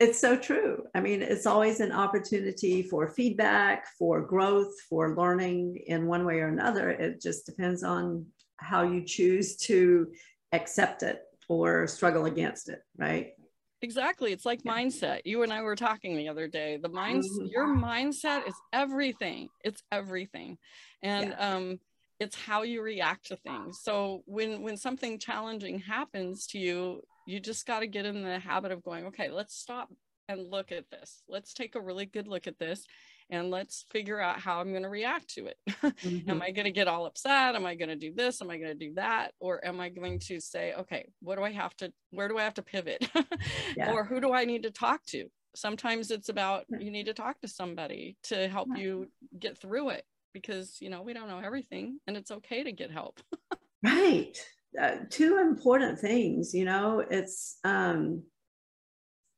It's 0.00 0.18
so 0.18 0.36
true. 0.36 0.82
I 0.96 1.00
mean 1.00 1.22
it's 1.22 1.46
always 1.46 1.78
an 1.78 1.92
opportunity 1.92 2.82
for 2.82 3.06
feedback 3.06 3.86
for 3.96 4.20
growth 4.20 4.72
for 4.88 5.14
learning 5.14 5.80
in 5.86 6.08
one 6.08 6.24
way 6.24 6.40
or 6.40 6.48
another. 6.48 6.90
It 6.90 7.22
just 7.22 7.46
depends 7.46 7.84
on 7.84 8.26
how 8.56 8.82
you 8.82 9.04
choose 9.04 9.56
to 9.58 10.08
accept 10.52 11.04
it 11.04 11.20
or 11.48 11.86
struggle 11.86 12.24
against 12.24 12.68
it 12.68 12.80
right 12.96 13.34
Exactly. 13.82 14.32
It's 14.32 14.46
like 14.46 14.62
mindset. 14.62 15.22
You 15.24 15.42
and 15.42 15.52
I 15.52 15.62
were 15.62 15.76
talking 15.76 16.16
the 16.16 16.28
other 16.28 16.46
day. 16.46 16.78
The 16.80 16.88
mind 16.88 17.24
mm-hmm. 17.24 17.46
your 17.46 17.66
mindset 17.66 18.46
is 18.48 18.54
everything. 18.72 19.48
It's 19.64 19.82
everything. 19.90 20.58
And 21.02 21.30
yeah. 21.30 21.54
um 21.54 21.80
it's 22.20 22.36
how 22.36 22.62
you 22.62 22.80
react 22.82 23.26
to 23.26 23.36
things. 23.36 23.80
So 23.82 24.22
when 24.26 24.62
when 24.62 24.76
something 24.76 25.18
challenging 25.18 25.80
happens 25.80 26.46
to 26.48 26.58
you, 26.58 27.02
you 27.26 27.40
just 27.40 27.66
got 27.66 27.80
to 27.80 27.88
get 27.88 28.06
in 28.06 28.22
the 28.22 28.38
habit 28.38 28.70
of 28.70 28.84
going, 28.84 29.06
okay, 29.06 29.28
let's 29.28 29.56
stop 29.56 29.88
and 30.28 30.48
look 30.48 30.70
at 30.70 30.88
this. 30.90 31.22
Let's 31.28 31.52
take 31.52 31.74
a 31.74 31.80
really 31.80 32.06
good 32.06 32.28
look 32.28 32.46
at 32.46 32.60
this 32.60 32.86
and 33.32 33.50
let's 33.50 33.86
figure 33.90 34.20
out 34.20 34.38
how 34.38 34.60
I'm 34.60 34.70
going 34.70 34.82
to 34.82 34.90
react 34.90 35.34
to 35.34 35.46
it. 35.46 35.56
Mm-hmm. 36.02 36.30
am 36.30 36.42
I 36.42 36.50
going 36.50 36.64
to 36.64 36.72
get 36.72 36.88
all 36.88 37.06
upset? 37.06 37.54
Am 37.54 37.64
I 37.64 37.74
going 37.74 37.88
to 37.88 37.96
do 37.96 38.12
this? 38.12 38.42
Am 38.42 38.50
I 38.50 38.58
going 38.58 38.76
to 38.76 38.86
do 38.86 38.94
that? 38.94 39.32
Or 39.40 39.64
am 39.64 39.80
I 39.80 39.88
going 39.88 40.18
to 40.20 40.40
say, 40.40 40.72
okay, 40.74 41.08
what 41.20 41.36
do 41.36 41.44
I 41.44 41.52
have 41.52 41.76
to, 41.76 41.92
where 42.10 42.28
do 42.28 42.38
I 42.38 42.42
have 42.42 42.54
to 42.54 42.62
pivot? 42.62 43.08
yeah. 43.76 43.92
Or 43.92 44.04
who 44.04 44.20
do 44.20 44.32
I 44.32 44.44
need 44.44 44.64
to 44.64 44.70
talk 44.70 45.04
to? 45.06 45.26
Sometimes 45.54 46.10
it's 46.10 46.28
about 46.28 46.64
you 46.68 46.90
need 46.90 47.06
to 47.06 47.14
talk 47.14 47.40
to 47.40 47.48
somebody 47.48 48.16
to 48.24 48.48
help 48.48 48.68
you 48.74 49.08
get 49.38 49.58
through 49.58 49.90
it 49.90 50.04
because, 50.32 50.78
you 50.80 50.90
know, 50.90 51.02
we 51.02 51.12
don't 51.12 51.28
know 51.28 51.40
everything 51.40 51.98
and 52.06 52.16
it's 52.16 52.30
okay 52.30 52.64
to 52.64 52.72
get 52.72 52.90
help. 52.90 53.20
right. 53.82 54.36
Uh, 54.80 54.96
two 55.08 55.38
important 55.38 55.98
things, 55.98 56.52
you 56.52 56.64
know, 56.64 57.04
it's, 57.10 57.58
um, 57.64 58.22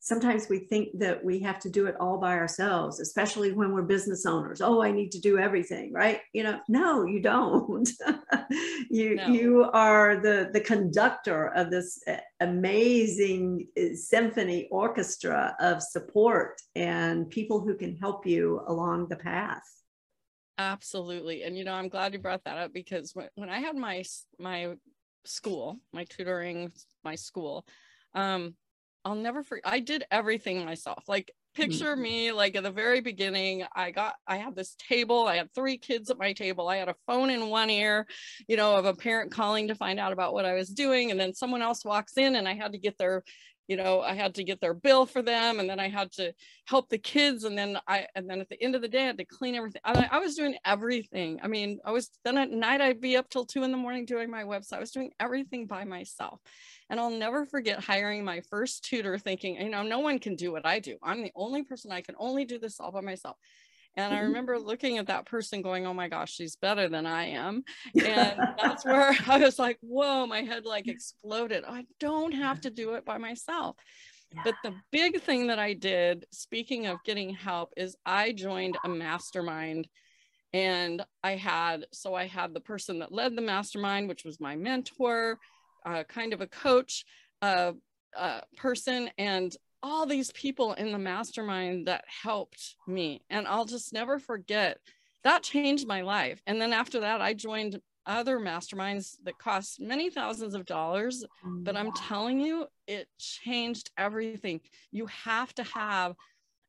sometimes 0.04 0.50
we 0.50 0.58
think 0.58 0.90
that 0.98 1.24
we 1.24 1.38
have 1.38 1.58
to 1.58 1.70
do 1.70 1.86
it 1.86 1.96
all 1.98 2.18
by 2.18 2.34
ourselves 2.34 3.00
especially 3.00 3.52
when 3.52 3.72
we're 3.72 3.82
business 3.82 4.26
owners. 4.26 4.60
Oh 4.60 4.82
i 4.82 4.92
need 4.92 5.10
to 5.12 5.20
do 5.20 5.38
everything 5.38 5.92
right? 5.92 6.20
You 6.32 6.44
know 6.44 6.60
no 6.68 7.04
you 7.06 7.20
don't. 7.20 7.88
You 8.90 9.16
no. 9.16 9.26
you 9.26 9.70
are 9.72 10.20
the 10.20 10.50
the 10.52 10.60
conductor 10.60 11.48
of 11.48 11.70
this 11.70 12.00
uh, 12.06 12.18
amazing 12.40 13.66
uh, 13.76 13.96
symphony 13.96 14.68
orchestra 14.70 15.56
of 15.58 15.82
support 15.82 16.60
and 16.76 17.28
people 17.30 17.60
who 17.60 17.74
can 17.74 17.96
help 17.96 18.26
you 18.26 18.62
along 18.68 19.08
the 19.08 19.16
path. 19.16 19.64
Absolutely. 20.58 21.42
And 21.42 21.56
you 21.56 21.64
know 21.64 21.72
i'm 21.72 21.88
glad 21.88 22.12
you 22.12 22.20
brought 22.20 22.44
that 22.44 22.58
up 22.58 22.72
because 22.72 23.14
when, 23.14 23.28
when 23.34 23.50
i 23.50 23.58
had 23.58 23.76
my 23.76 24.04
my 24.38 24.74
school 25.24 25.78
my 25.92 26.04
tutoring 26.04 26.70
my 27.02 27.14
school 27.14 27.66
um 28.14 28.54
I'll 29.04 29.14
never 29.14 29.42
forget. 29.42 29.64
I 29.66 29.80
did 29.80 30.04
everything 30.10 30.64
myself. 30.64 31.04
Like 31.08 31.32
picture 31.54 31.92
mm-hmm. 31.92 32.02
me 32.02 32.32
like 32.32 32.56
at 32.56 32.62
the 32.62 32.70
very 32.70 33.00
beginning 33.00 33.64
i 33.74 33.90
got 33.90 34.14
i 34.26 34.36
had 34.36 34.54
this 34.56 34.74
table 34.88 35.26
i 35.26 35.36
had 35.36 35.52
three 35.54 35.78
kids 35.78 36.10
at 36.10 36.18
my 36.18 36.32
table 36.32 36.68
i 36.68 36.76
had 36.76 36.88
a 36.88 36.96
phone 37.06 37.30
in 37.30 37.48
one 37.48 37.70
ear 37.70 38.06
you 38.48 38.56
know 38.56 38.74
of 38.74 38.84
a 38.84 38.94
parent 38.94 39.30
calling 39.30 39.68
to 39.68 39.74
find 39.74 40.00
out 40.00 40.12
about 40.12 40.34
what 40.34 40.44
i 40.44 40.54
was 40.54 40.68
doing 40.68 41.10
and 41.10 41.18
then 41.20 41.32
someone 41.32 41.62
else 41.62 41.84
walks 41.84 42.16
in 42.18 42.34
and 42.34 42.48
i 42.48 42.54
had 42.54 42.72
to 42.72 42.78
get 42.78 42.98
their 42.98 43.22
you 43.68 43.76
know 43.76 44.00
i 44.00 44.14
had 44.14 44.34
to 44.34 44.44
get 44.44 44.60
their 44.60 44.74
bill 44.74 45.06
for 45.06 45.22
them 45.22 45.58
and 45.58 45.68
then 45.68 45.80
i 45.80 45.88
had 45.88 46.10
to 46.12 46.32
help 46.66 46.88
the 46.88 46.98
kids 46.98 47.44
and 47.44 47.56
then 47.56 47.78
i 47.86 48.06
and 48.14 48.28
then 48.28 48.40
at 48.40 48.48
the 48.48 48.62
end 48.62 48.74
of 48.74 48.82
the 48.82 48.88
day 48.88 49.02
i 49.02 49.06
had 49.06 49.18
to 49.18 49.24
clean 49.24 49.54
everything. 49.54 49.80
I, 49.84 50.08
I 50.12 50.18
was 50.18 50.34
doing 50.34 50.56
everything. 50.64 51.40
I 51.42 51.48
mean 51.48 51.78
i 51.84 51.90
was 51.90 52.10
then 52.24 52.38
at 52.38 52.50
night 52.50 52.80
i'd 52.80 53.00
be 53.00 53.16
up 53.16 53.28
till 53.28 53.44
two 53.44 53.62
in 53.62 53.70
the 53.70 53.76
morning 53.76 54.04
doing 54.04 54.30
my 54.30 54.44
website. 54.44 54.76
I 54.76 54.80
was 54.80 54.90
doing 54.90 55.12
everything 55.20 55.66
by 55.66 55.84
myself. 55.84 56.40
And 56.90 57.00
i'll 57.00 57.10
never 57.10 57.46
forget 57.46 57.82
hiring 57.82 58.24
my 58.24 58.40
first 58.50 58.84
tutor 58.84 59.18
thinking 59.18 59.56
you 59.56 59.70
know 59.70 59.82
no 59.82 60.00
one 60.00 60.18
can 60.18 60.36
do 60.36 60.52
what 60.52 60.66
i 60.66 60.78
do. 60.78 60.96
I'm 61.02 61.22
the 61.22 61.32
only 61.34 61.62
person 61.62 61.92
i 61.92 62.00
can 62.00 62.14
only 62.18 62.44
do 62.44 62.58
this 62.58 62.80
all 62.80 62.92
by 62.92 63.00
myself 63.00 63.36
and 63.96 64.14
I 64.14 64.18
remember 64.20 64.58
looking 64.58 64.98
at 64.98 65.06
that 65.06 65.26
person 65.26 65.62
going, 65.62 65.86
oh 65.86 65.94
my 65.94 66.08
gosh, 66.08 66.32
she's 66.32 66.56
better 66.56 66.88
than 66.88 67.06
I 67.06 67.26
am. 67.26 67.64
And 67.94 68.38
that's 68.62 68.84
where 68.84 69.16
I 69.26 69.38
was 69.38 69.58
like, 69.58 69.78
whoa, 69.80 70.26
my 70.26 70.42
head 70.42 70.64
like 70.64 70.88
exploded. 70.88 71.64
I 71.66 71.84
don't 72.00 72.32
have 72.32 72.60
to 72.62 72.70
do 72.70 72.94
it 72.94 73.04
by 73.04 73.18
myself. 73.18 73.76
Yeah. 74.34 74.42
But 74.44 74.54
the 74.62 74.74
big 74.90 75.20
thing 75.20 75.48
that 75.48 75.58
I 75.58 75.74
did, 75.74 76.26
speaking 76.32 76.86
of 76.86 76.98
getting 77.04 77.30
help, 77.30 77.72
is 77.76 77.96
I 78.04 78.32
joined 78.32 78.76
a 78.84 78.88
mastermind. 78.88 79.88
And 80.52 81.04
I 81.22 81.32
had, 81.32 81.86
so 81.92 82.14
I 82.14 82.26
had 82.26 82.54
the 82.54 82.60
person 82.60 83.00
that 83.00 83.12
led 83.12 83.36
the 83.36 83.42
mastermind, 83.42 84.08
which 84.08 84.24
was 84.24 84.40
my 84.40 84.54
mentor, 84.54 85.38
uh, 85.84 86.04
kind 86.04 86.32
of 86.32 86.40
a 86.40 86.46
coach, 86.46 87.04
uh, 87.42 87.72
uh, 88.16 88.40
person, 88.56 89.10
and 89.18 89.54
all 89.84 90.06
these 90.06 90.32
people 90.32 90.72
in 90.72 90.92
the 90.92 90.98
mastermind 90.98 91.86
that 91.86 92.04
helped 92.06 92.76
me. 92.86 93.20
And 93.28 93.46
I'll 93.46 93.66
just 93.66 93.92
never 93.92 94.18
forget 94.18 94.78
that 95.24 95.42
changed 95.42 95.86
my 95.86 96.00
life. 96.00 96.40
And 96.46 96.60
then 96.60 96.72
after 96.72 97.00
that, 97.00 97.20
I 97.20 97.34
joined 97.34 97.80
other 98.06 98.38
masterminds 98.38 99.16
that 99.24 99.38
cost 99.38 99.80
many 99.80 100.10
thousands 100.10 100.54
of 100.54 100.64
dollars. 100.64 101.24
But 101.44 101.76
I'm 101.76 101.92
telling 101.92 102.40
you, 102.40 102.66
it 102.86 103.08
changed 103.18 103.90
everything. 103.96 104.60
You 104.90 105.06
have 105.06 105.54
to 105.54 105.62
have 105.64 106.14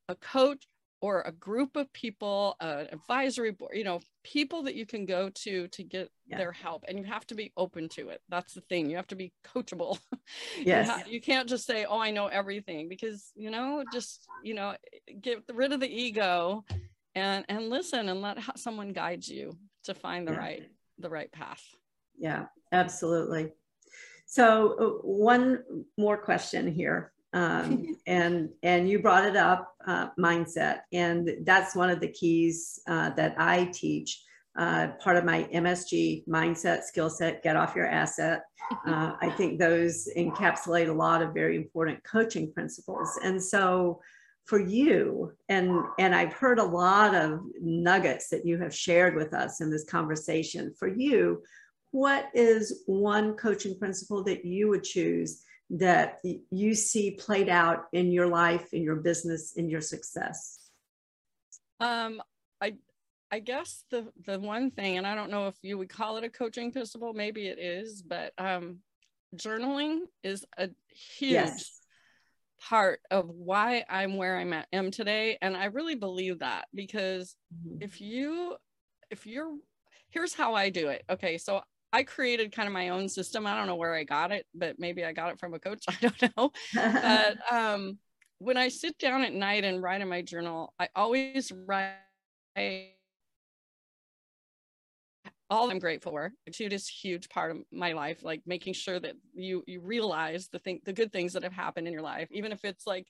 a 0.10 0.16
coach 0.16 0.66
or 1.02 1.22
a 1.22 1.32
group 1.32 1.76
of 1.76 1.92
people, 1.94 2.56
an 2.60 2.88
advisory 2.92 3.52
board, 3.52 3.76
you 3.76 3.84
know, 3.84 4.00
people 4.24 4.64
that 4.64 4.76
you 4.76 4.86
can 4.86 5.06
go 5.06 5.30
to 5.30 5.68
to 5.68 5.84
get 5.84 6.10
yeah. 6.26 6.38
their 6.38 6.52
help. 6.52 6.84
And 6.88 6.98
you 6.98 7.06
have 7.06 7.28
to 7.28 7.36
be 7.36 7.52
open 7.58 7.90
to 7.90 8.10
it. 8.10 8.22
That's 8.30 8.54
the 8.54 8.62
thing. 8.62 8.90
You 8.90 8.96
have 8.96 9.08
to 9.08 9.16
be 9.16 9.34
coachable. 9.46 10.00
Yes. 10.58 10.88
you, 10.88 10.94
ha- 10.94 11.04
you 11.08 11.22
can't 11.22 11.48
just 11.48 11.68
say, 11.68 11.86
oh, 11.86 12.00
I 12.00 12.10
know 12.10 12.26
everything 12.26 12.90
because, 12.90 13.32
you 13.36 13.52
know, 13.52 13.84
just, 13.94 14.26
you 14.44 14.56
know, 14.56 14.74
get 15.22 15.44
rid 15.54 15.72
of 15.72 15.80
the 15.80 15.88
ego 15.88 16.64
and 17.16 17.46
and 17.48 17.70
listen 17.70 18.10
and 18.10 18.22
let 18.22 18.40
someone 18.58 18.92
guide 18.92 19.28
you 19.28 19.58
to 19.84 19.94
find 19.94 20.28
the 20.28 20.34
yeah. 20.34 20.40
right 20.40 20.64
the 21.00 21.10
right 21.10 21.32
path. 21.32 21.64
Yeah, 22.18 22.46
absolutely. 22.72 23.54
So 24.26 24.76
uh, 24.80 25.08
one 25.08 25.64
more 25.98 26.18
question 26.18 26.72
here 26.72 27.12
um, 27.36 27.96
and 28.08 28.50
and 28.64 28.90
you 28.90 29.00
brought 29.00 29.26
it 29.26 29.36
up 29.36 29.76
uh, 29.86 30.08
mindset 30.20 30.80
and 30.92 31.30
that's 31.44 31.76
one 31.76 31.92
of 31.92 32.00
the 32.00 32.08
keys 32.08 32.80
uh, 32.88 33.12
that 33.12 33.36
i 33.38 33.66
teach 33.66 34.24
uh, 34.58 34.88
part 35.00 35.18
of 35.18 35.26
my 35.26 35.44
MSG 35.54 36.26
mindset, 36.28 36.84
skill 36.84 37.10
set, 37.10 37.44
get 37.44 37.56
off 37.56 37.76
your 37.76 37.88
asset. 37.88 38.44
Uh, 38.88 39.16
I 39.22 39.30
think 39.30 39.60
those 39.60 40.10
encapsulate 40.18 40.90
a 40.90 40.92
lot 40.92 41.22
of 41.22 41.36
very 41.36 41.56
important 41.56 42.04
coaching 42.04 42.52
principles. 42.52 43.20
And 43.24 43.42
so 43.42 44.02
for 44.46 44.60
you, 44.60 45.34
and, 45.50 45.84
and 46.00 46.16
I've 46.16 46.34
heard 46.34 46.58
a 46.58 46.64
lot 46.64 47.14
of 47.14 47.42
nuggets 47.62 48.28
that 48.30 48.44
you 48.44 48.58
have 48.58 48.74
shared 48.74 49.16
with 49.16 49.36
us 49.36 49.62
in 49.62 49.70
this 49.70 49.84
conversation. 49.84 50.74
For 50.80 50.88
you, 50.88 51.44
what 51.92 52.30
is 52.34 52.82
one 52.88 53.36
coaching 53.36 53.78
principle 53.78 54.24
that 54.24 54.44
you 54.44 54.68
would 54.70 54.84
choose 54.84 55.44
that 55.72 56.22
you 56.52 56.76
see 56.76 57.12
played 57.12 57.50
out 57.50 57.86
in 57.94 58.12
your 58.12 58.28
life, 58.28 58.74
in 58.74 58.84
your 58.84 58.98
business, 58.98 59.54
in 59.54 59.70
your 59.70 59.82
success? 59.82 60.70
Um, 61.80 62.22
I 62.62 62.76
I 63.32 63.40
guess 63.40 63.84
the 63.90 64.08
the 64.26 64.40
one 64.40 64.72
thing, 64.72 64.98
and 64.98 65.08
I 65.08 65.16
don't 65.16 65.32
know 65.32 65.48
if 65.48 65.56
you 65.62 65.78
would 65.78 65.90
call 65.90 66.18
it 66.18 66.24
a 66.24 66.30
coaching 66.30 66.72
principle, 66.72 67.14
maybe 67.14 67.48
it 67.48 67.60
is, 67.60 68.02
but 68.02 68.34
um, 68.38 68.80
journaling 69.36 70.02
is 70.24 70.46
a 70.58 70.70
huge 70.90 71.32
yes. 71.32 71.72
part 72.62 73.02
of 73.12 73.30
why 73.30 73.84
I'm 73.90 74.18
where 74.18 74.38
I'm 74.38 74.54
at 74.54 74.68
am 74.72 74.92
today, 74.92 75.38
and 75.42 75.58
I 75.58 75.66
really 75.66 75.96
believe 75.96 76.40
that 76.40 76.66
because 76.74 77.36
mm-hmm. 77.54 77.78
if 77.82 78.00
you 78.00 78.56
if 79.10 79.26
you're 79.26 79.56
here's 80.10 80.34
how 80.34 80.54
I 80.54 80.70
do 80.70 80.90
it. 80.90 81.04
Okay, 81.10 81.38
so 81.38 81.62
I 81.96 82.04
created 82.04 82.52
kind 82.52 82.68
of 82.68 82.74
my 82.74 82.90
own 82.90 83.08
system. 83.08 83.48
I 83.48 83.56
don't 83.56 83.68
know 83.68 83.78
where 83.78 83.96
I 83.96 84.04
got 84.04 84.34
it, 84.34 84.46
but 84.54 84.78
maybe 84.78 85.06
I 85.06 85.14
got 85.14 85.32
it 85.32 85.40
from 85.40 85.54
a 85.54 85.60
coach. 85.60 85.86
I 85.88 85.96
don't 86.02 86.36
know. 86.36 86.52
but 86.74 87.38
um, 87.52 88.00
when 88.40 88.58
I 88.58 88.68
sit 88.68 88.98
down 88.98 89.24
at 89.24 89.32
night 89.32 89.64
and 89.64 89.82
write 89.82 90.02
in 90.02 90.10
my 90.10 90.22
journal, 90.22 90.74
I 90.78 90.90
always 90.94 91.54
write 91.54 91.94
all 95.50 95.72
I'm 95.72 95.80
grateful 95.80 96.12
for. 96.12 96.34
Gratitude 96.46 96.74
is 96.74 96.86
huge 96.90 97.30
part 97.30 97.52
of 97.52 97.60
my 97.72 97.94
life, 97.94 98.24
like 98.24 98.42
making 98.46 98.74
sure 98.74 99.00
that 99.00 99.14
you 99.34 99.64
you 99.66 99.80
realize 99.80 100.50
the 100.52 100.60
thing, 100.60 100.82
the 100.84 100.92
good 100.92 101.14
things 101.14 101.32
that 101.32 101.44
have 101.44 101.54
happened 101.54 101.88
in 101.88 101.94
your 101.94 102.02
life, 102.02 102.28
even 102.32 102.52
if 102.52 102.66
it's 102.66 102.86
like, 102.86 103.08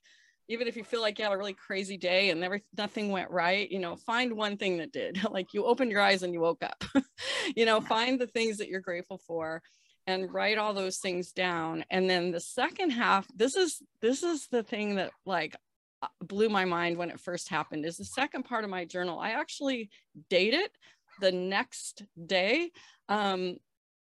even 0.48 0.68
if 0.68 0.76
you 0.76 0.84
feel 0.84 1.00
like 1.00 1.18
you 1.18 1.24
had 1.24 1.32
a 1.32 1.36
really 1.36 1.54
crazy 1.54 1.96
day 1.96 2.30
and 2.30 2.40
never 2.40 2.60
nothing 2.76 3.10
went 3.10 3.30
right, 3.30 3.70
you 3.70 3.78
know, 3.78 3.96
find 3.96 4.32
one 4.36 4.56
thing 4.56 4.78
that 4.78 4.92
did. 4.92 5.18
like 5.30 5.54
you 5.54 5.64
opened 5.64 5.90
your 5.90 6.00
eyes 6.00 6.22
and 6.22 6.32
you 6.32 6.40
woke 6.40 6.62
up. 6.62 6.84
you 7.56 7.64
know, 7.66 7.80
find 7.80 8.20
the 8.20 8.26
things 8.26 8.58
that 8.58 8.68
you're 8.68 8.80
grateful 8.80 9.18
for 9.26 9.62
and 10.06 10.32
write 10.32 10.58
all 10.58 10.72
those 10.72 10.98
things 10.98 11.32
down. 11.32 11.84
And 11.90 12.08
then 12.08 12.30
the 12.30 12.40
second 12.40 12.90
half, 12.90 13.26
this 13.34 13.56
is 13.56 13.82
this 14.00 14.22
is 14.22 14.46
the 14.48 14.62
thing 14.62 14.96
that 14.96 15.10
like 15.24 15.56
uh, 16.02 16.08
blew 16.20 16.48
my 16.48 16.64
mind 16.64 16.96
when 16.96 17.10
it 17.10 17.20
first 17.20 17.48
happened 17.48 17.84
is 17.84 17.96
the 17.96 18.04
second 18.04 18.44
part 18.44 18.64
of 18.64 18.70
my 18.70 18.84
journal. 18.84 19.18
I 19.18 19.30
actually 19.30 19.90
date 20.30 20.54
it 20.54 20.70
the 21.20 21.32
next 21.32 22.04
day. 22.24 22.70
Um, 23.08 23.56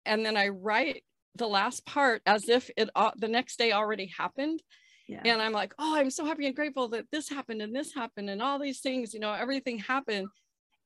and 0.05 0.25
then 0.25 0.35
I 0.37 0.49
write 0.49 1.03
the 1.35 1.47
last 1.47 1.85
part 1.85 2.21
as 2.25 2.49
if 2.49 2.69
it 2.77 2.89
uh, 2.95 3.11
the 3.15 3.27
next 3.27 3.57
day 3.57 3.71
already 3.71 4.07
happened. 4.17 4.61
Yeah. 5.07 5.21
And 5.25 5.41
I'm 5.41 5.51
like, 5.51 5.73
oh, 5.77 5.95
I'm 5.95 6.09
so 6.09 6.25
happy 6.25 6.47
and 6.47 6.55
grateful 6.55 6.87
that 6.89 7.05
this 7.11 7.29
happened 7.29 7.61
and 7.61 7.75
this 7.75 7.93
happened 7.93 8.29
and 8.29 8.41
all 8.41 8.57
these 8.59 8.79
things, 8.79 9.13
you 9.13 9.19
know, 9.19 9.33
everything 9.33 9.77
happened. 9.77 10.27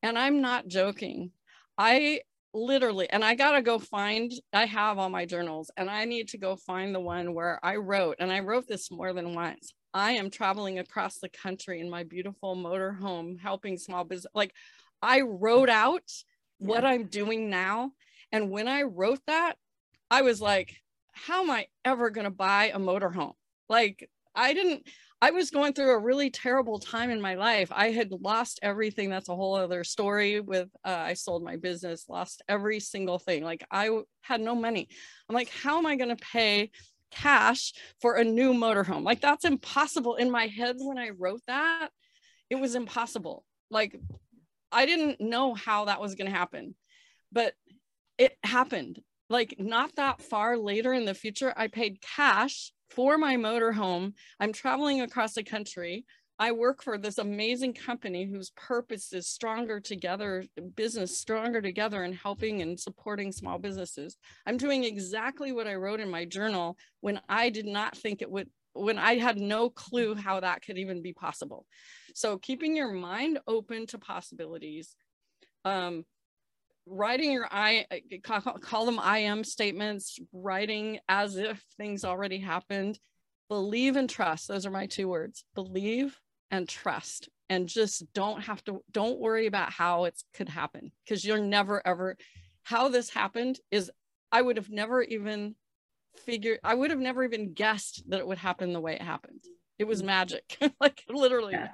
And 0.02 0.18
I'm 0.18 0.40
not 0.40 0.68
joking. 0.68 1.30
I 1.78 2.20
literally, 2.52 3.08
and 3.08 3.24
I 3.24 3.34
got 3.34 3.52
to 3.52 3.62
go 3.62 3.78
find, 3.78 4.32
I 4.52 4.66
have 4.66 4.98
all 4.98 5.08
my 5.08 5.24
journals 5.24 5.70
and 5.76 5.88
I 5.88 6.04
need 6.04 6.28
to 6.28 6.38
go 6.38 6.56
find 6.56 6.94
the 6.94 7.00
one 7.00 7.32
where 7.32 7.58
I 7.62 7.76
wrote, 7.76 8.16
and 8.18 8.30
I 8.30 8.40
wrote 8.40 8.66
this 8.66 8.90
more 8.90 9.12
than 9.12 9.34
once. 9.34 9.72
I 9.94 10.12
am 10.12 10.30
traveling 10.30 10.78
across 10.78 11.18
the 11.18 11.28
country 11.28 11.80
in 11.80 11.90
my 11.90 12.04
beautiful 12.04 12.56
motorhome, 12.56 13.40
helping 13.40 13.76
small 13.78 14.04
business. 14.04 14.30
Like 14.34 14.52
I 15.02 15.22
wrote 15.22 15.68
out 15.68 16.04
yeah. 16.58 16.66
what 16.68 16.84
I'm 16.84 17.06
doing 17.06 17.50
now. 17.50 17.92
And 18.32 18.50
when 18.50 18.68
I 18.68 18.82
wrote 18.82 19.20
that, 19.26 19.54
I 20.10 20.22
was 20.22 20.40
like, 20.40 20.76
how 21.12 21.42
am 21.42 21.50
I 21.50 21.66
ever 21.84 22.10
going 22.10 22.24
to 22.24 22.30
buy 22.30 22.70
a 22.72 22.78
motorhome? 22.78 23.32
Like, 23.70 24.10
I 24.34 24.52
didn't, 24.52 24.86
I 25.22 25.30
was 25.30 25.50
going 25.50 25.72
through 25.72 25.92
a 25.92 25.98
really 25.98 26.30
terrible 26.30 26.78
time 26.78 27.10
in 27.10 27.20
my 27.20 27.34
life. 27.34 27.70
I 27.72 27.92
had 27.92 28.10
lost 28.10 28.60
everything. 28.62 29.08
That's 29.08 29.30
a 29.30 29.34
whole 29.34 29.54
other 29.54 29.84
story 29.84 30.40
with, 30.40 30.68
uh, 30.84 30.88
I 30.88 31.14
sold 31.14 31.42
my 31.42 31.56
business, 31.56 32.08
lost 32.08 32.42
every 32.48 32.80
single 32.80 33.18
thing. 33.18 33.44
Like, 33.44 33.64
I 33.70 33.88
had 34.20 34.42
no 34.42 34.54
money. 34.54 34.88
I'm 35.28 35.34
like, 35.34 35.50
how 35.50 35.78
am 35.78 35.86
I 35.86 35.96
going 35.96 36.14
to 36.14 36.24
pay 36.32 36.70
cash 37.10 37.72
for 38.02 38.16
a 38.16 38.24
new 38.24 38.52
motorhome? 38.52 39.04
Like, 39.04 39.22
that's 39.22 39.46
impossible. 39.46 40.16
In 40.16 40.30
my 40.30 40.46
head, 40.46 40.76
when 40.78 40.98
I 40.98 41.10
wrote 41.10 41.42
that, 41.46 41.88
it 42.50 42.56
was 42.56 42.74
impossible. 42.74 43.44
Like, 43.70 43.98
I 44.72 44.84
didn't 44.84 45.20
know 45.20 45.54
how 45.54 45.86
that 45.86 46.00
was 46.00 46.14
going 46.14 46.30
to 46.30 46.36
happen, 46.36 46.74
but 47.32 47.54
it 48.18 48.36
happened. 48.44 49.00
Like 49.30 49.54
not 49.58 49.94
that 49.96 50.20
far 50.20 50.58
later 50.58 50.92
in 50.92 51.04
the 51.04 51.14
future, 51.14 51.54
I 51.56 51.68
paid 51.68 52.02
cash 52.02 52.72
for 52.90 53.18
my 53.18 53.36
motorhome. 53.36 54.12
I'm 54.38 54.52
traveling 54.52 55.00
across 55.00 55.34
the 55.34 55.42
country. 55.42 56.04
I 56.38 56.52
work 56.52 56.82
for 56.82 56.96
this 56.96 57.18
amazing 57.18 57.74
company 57.74 58.24
whose 58.24 58.50
purpose 58.56 59.12
is 59.12 59.28
stronger 59.28 59.78
together, 59.78 60.44
business 60.74 61.18
stronger 61.18 61.60
together 61.60 62.02
and 62.02 62.14
helping 62.14 62.62
and 62.62 62.80
supporting 62.80 63.30
small 63.30 63.58
businesses. 63.58 64.16
I'm 64.46 64.56
doing 64.56 64.84
exactly 64.84 65.52
what 65.52 65.66
I 65.66 65.74
wrote 65.74 66.00
in 66.00 66.10
my 66.10 66.24
journal 66.24 66.78
when 67.00 67.20
I 67.28 67.50
did 67.50 67.66
not 67.66 67.96
think 67.96 68.22
it 68.22 68.30
would 68.30 68.48
when 68.72 68.98
I 68.98 69.16
had 69.16 69.38
no 69.38 69.68
clue 69.68 70.14
how 70.14 70.40
that 70.40 70.62
could 70.64 70.78
even 70.78 71.02
be 71.02 71.12
possible. 71.12 71.66
So 72.14 72.38
keeping 72.38 72.76
your 72.76 72.92
mind 72.92 73.40
open 73.46 73.86
to 73.88 73.98
possibilities, 73.98 74.94
um, 75.64 76.04
writing 76.90 77.32
your 77.32 77.46
I 77.50 77.86
uh, 77.90 77.96
call, 78.22 78.40
call 78.58 78.84
them 78.84 78.98
I 78.98 79.18
am 79.18 79.44
statements, 79.44 80.18
writing 80.32 80.98
as 81.08 81.36
if 81.36 81.64
things 81.76 82.04
already 82.04 82.38
happened, 82.38 82.98
believe 83.48 83.96
and 83.96 84.10
trust. 84.10 84.48
Those 84.48 84.66
are 84.66 84.70
my 84.70 84.86
two 84.86 85.08
words, 85.08 85.44
believe 85.54 86.18
and 86.50 86.68
trust. 86.68 87.28
And 87.48 87.68
just 87.68 88.12
don't 88.12 88.42
have 88.42 88.62
to, 88.64 88.82
don't 88.92 89.18
worry 89.18 89.46
about 89.46 89.72
how 89.72 90.04
it 90.04 90.20
could 90.34 90.48
happen 90.48 90.92
because 91.04 91.24
you're 91.24 91.38
never 91.38 91.84
ever, 91.84 92.16
how 92.62 92.88
this 92.88 93.10
happened 93.10 93.58
is 93.70 93.90
I 94.30 94.42
would 94.42 94.56
have 94.56 94.70
never 94.70 95.02
even 95.02 95.56
figured, 96.24 96.60
I 96.62 96.74
would 96.74 96.90
have 96.90 97.00
never 97.00 97.24
even 97.24 97.52
guessed 97.52 98.04
that 98.08 98.20
it 98.20 98.26
would 98.26 98.38
happen 98.38 98.72
the 98.72 98.80
way 98.80 98.94
it 98.94 99.02
happened. 99.02 99.40
It 99.78 99.84
was 99.84 100.02
mm. 100.02 100.06
magic, 100.06 100.58
like 100.80 101.02
literally 101.08 101.54
yeah. 101.54 101.68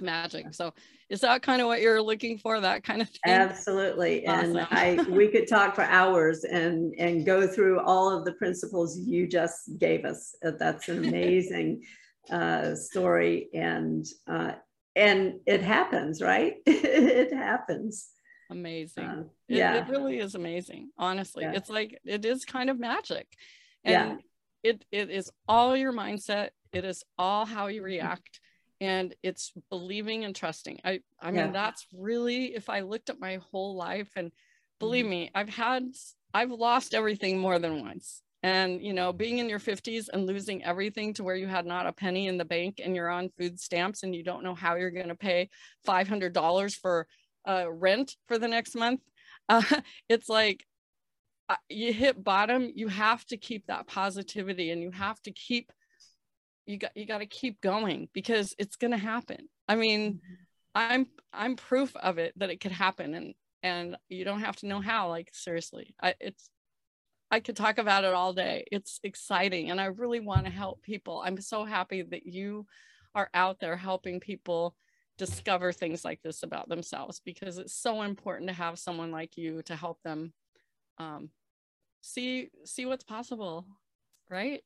Magic. 0.00 0.54
So 0.54 0.72
is 1.08 1.20
that 1.20 1.42
kind 1.42 1.60
of 1.60 1.66
what 1.66 1.80
you're 1.80 2.02
looking 2.02 2.38
for? 2.38 2.60
That 2.60 2.84
kind 2.84 3.02
of 3.02 3.08
thing? 3.08 3.32
Absolutely. 3.32 4.26
Awesome. 4.26 4.56
And 4.56 4.66
I 4.70 5.02
we 5.10 5.28
could 5.28 5.48
talk 5.48 5.74
for 5.74 5.82
hours 5.82 6.44
and 6.44 6.94
and 6.98 7.26
go 7.26 7.46
through 7.46 7.80
all 7.80 8.10
of 8.10 8.24
the 8.24 8.32
principles 8.32 8.98
you 8.98 9.26
just 9.26 9.78
gave 9.78 10.04
us. 10.04 10.34
Uh, 10.44 10.52
that's 10.58 10.88
an 10.88 11.04
amazing 11.04 11.82
uh, 12.30 12.74
story 12.74 13.48
and 13.54 14.06
uh, 14.26 14.52
and 14.96 15.40
it 15.46 15.62
happens, 15.62 16.20
right? 16.20 16.56
it 16.66 17.32
happens 17.32 18.10
amazing. 18.50 19.04
Uh, 19.04 19.22
yeah. 19.48 19.76
It, 19.76 19.88
it, 19.88 19.90
really 19.90 20.18
is 20.18 20.34
amazing. 20.34 20.90
Honestly, 20.98 21.44
yeah. 21.44 21.52
it's 21.52 21.70
like 21.70 21.98
it 22.04 22.24
is 22.24 22.44
kind 22.44 22.68
of 22.68 22.78
magic 22.78 23.26
and 23.84 24.20
yeah. 24.62 24.70
it 24.70 24.84
it 24.90 25.10
is 25.10 25.30
all 25.48 25.76
your 25.76 25.92
mindset 25.92 26.50
it 26.72 26.84
is 26.84 27.02
all 27.18 27.46
how 27.46 27.66
you 27.66 27.82
react 27.82 28.40
and 28.80 29.14
it's 29.22 29.52
believing 29.68 30.24
and 30.24 30.34
trusting 30.34 30.80
i 30.84 31.00
i 31.20 31.30
mean 31.30 31.46
yeah. 31.46 31.50
that's 31.52 31.86
really 31.92 32.54
if 32.54 32.68
i 32.68 32.80
looked 32.80 33.10
at 33.10 33.20
my 33.20 33.38
whole 33.50 33.76
life 33.76 34.10
and 34.16 34.32
believe 34.78 35.04
mm-hmm. 35.04 35.10
me 35.10 35.30
i've 35.34 35.48
had 35.48 35.84
i've 36.34 36.50
lost 36.50 36.94
everything 36.94 37.38
more 37.38 37.58
than 37.58 37.84
once 37.84 38.22
and 38.42 38.82
you 38.82 38.92
know 38.92 39.12
being 39.12 39.38
in 39.38 39.48
your 39.48 39.58
50s 39.58 40.06
and 40.12 40.26
losing 40.26 40.64
everything 40.64 41.12
to 41.14 41.24
where 41.24 41.36
you 41.36 41.46
had 41.46 41.66
not 41.66 41.86
a 41.86 41.92
penny 41.92 42.26
in 42.26 42.38
the 42.38 42.44
bank 42.44 42.80
and 42.82 42.96
you're 42.96 43.10
on 43.10 43.30
food 43.38 43.60
stamps 43.60 44.02
and 44.02 44.14
you 44.14 44.24
don't 44.24 44.42
know 44.42 44.54
how 44.54 44.76
you're 44.76 44.90
going 44.90 45.08
to 45.08 45.14
pay 45.14 45.48
$500 45.86 46.74
for 46.76 47.06
uh, 47.46 47.70
rent 47.70 48.16
for 48.26 48.38
the 48.38 48.48
next 48.48 48.74
month 48.74 49.00
uh, 49.48 49.62
it's 50.08 50.28
like 50.28 50.64
you 51.68 51.92
hit 51.92 52.22
bottom 52.22 52.70
you 52.74 52.88
have 52.88 53.24
to 53.26 53.36
keep 53.36 53.66
that 53.66 53.86
positivity 53.86 54.70
and 54.70 54.82
you 54.82 54.90
have 54.92 55.20
to 55.22 55.32
keep 55.32 55.72
you 56.66 56.78
got 56.78 56.96
you 56.96 57.06
got 57.06 57.18
to 57.18 57.26
keep 57.26 57.60
going 57.60 58.08
because 58.12 58.54
it's 58.58 58.76
going 58.76 58.92
to 58.92 58.96
happen. 58.96 59.48
I 59.68 59.76
mean 59.76 60.14
mm-hmm. 60.14 60.34
i'm 60.74 61.06
i'm 61.32 61.56
proof 61.56 61.94
of 61.96 62.18
it 62.18 62.32
that 62.36 62.50
it 62.50 62.60
could 62.60 62.72
happen 62.72 63.14
and 63.14 63.34
and 63.62 63.96
you 64.08 64.24
don't 64.24 64.40
have 64.40 64.56
to 64.56 64.66
know 64.66 64.80
how 64.80 65.08
like 65.08 65.30
seriously. 65.32 65.94
I, 66.02 66.14
it's 66.20 66.50
i 67.30 67.40
could 67.40 67.56
talk 67.56 67.78
about 67.78 68.04
it 68.04 68.14
all 68.14 68.32
day. 68.32 68.64
It's 68.70 69.00
exciting 69.02 69.70
and 69.70 69.80
i 69.80 69.86
really 69.86 70.20
want 70.20 70.46
to 70.46 70.52
help 70.52 70.82
people. 70.82 71.22
I'm 71.24 71.40
so 71.40 71.64
happy 71.64 72.02
that 72.02 72.26
you 72.26 72.66
are 73.14 73.28
out 73.34 73.58
there 73.60 73.76
helping 73.76 74.20
people 74.20 74.74
discover 75.18 75.70
things 75.70 76.04
like 76.04 76.22
this 76.22 76.42
about 76.42 76.68
themselves 76.68 77.20
because 77.24 77.58
it's 77.58 77.74
so 77.74 78.02
important 78.02 78.48
to 78.48 78.54
have 78.54 78.78
someone 78.78 79.10
like 79.10 79.36
you 79.36 79.60
to 79.62 79.76
help 79.76 80.00
them 80.02 80.32
um, 80.96 81.28
see 82.00 82.48
see 82.64 82.86
what's 82.86 83.04
possible 83.04 83.66
right 84.30 84.62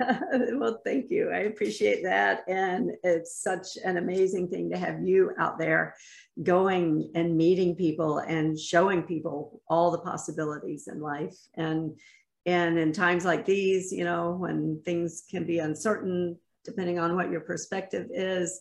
well, 0.00 0.80
thank 0.84 1.10
you. 1.10 1.30
I 1.30 1.40
appreciate 1.40 2.02
that. 2.04 2.42
And 2.48 2.92
it's 3.02 3.42
such 3.42 3.76
an 3.84 3.96
amazing 3.96 4.48
thing 4.48 4.70
to 4.70 4.78
have 4.78 5.02
you 5.02 5.32
out 5.38 5.58
there 5.58 5.94
going 6.42 7.10
and 7.14 7.36
meeting 7.36 7.74
people 7.74 8.18
and 8.18 8.58
showing 8.58 9.02
people 9.02 9.60
all 9.68 9.90
the 9.90 9.98
possibilities 9.98 10.88
in 10.88 11.00
life. 11.00 11.36
And 11.54 11.98
and 12.46 12.78
in 12.78 12.92
times 12.92 13.24
like 13.24 13.44
these, 13.44 13.92
you 13.92 14.04
know, 14.04 14.36
when 14.38 14.80
things 14.84 15.24
can 15.30 15.44
be 15.44 15.58
uncertain, 15.58 16.38
depending 16.64 16.98
on 16.98 17.14
what 17.14 17.30
your 17.30 17.40
perspective 17.40 18.06
is, 18.10 18.60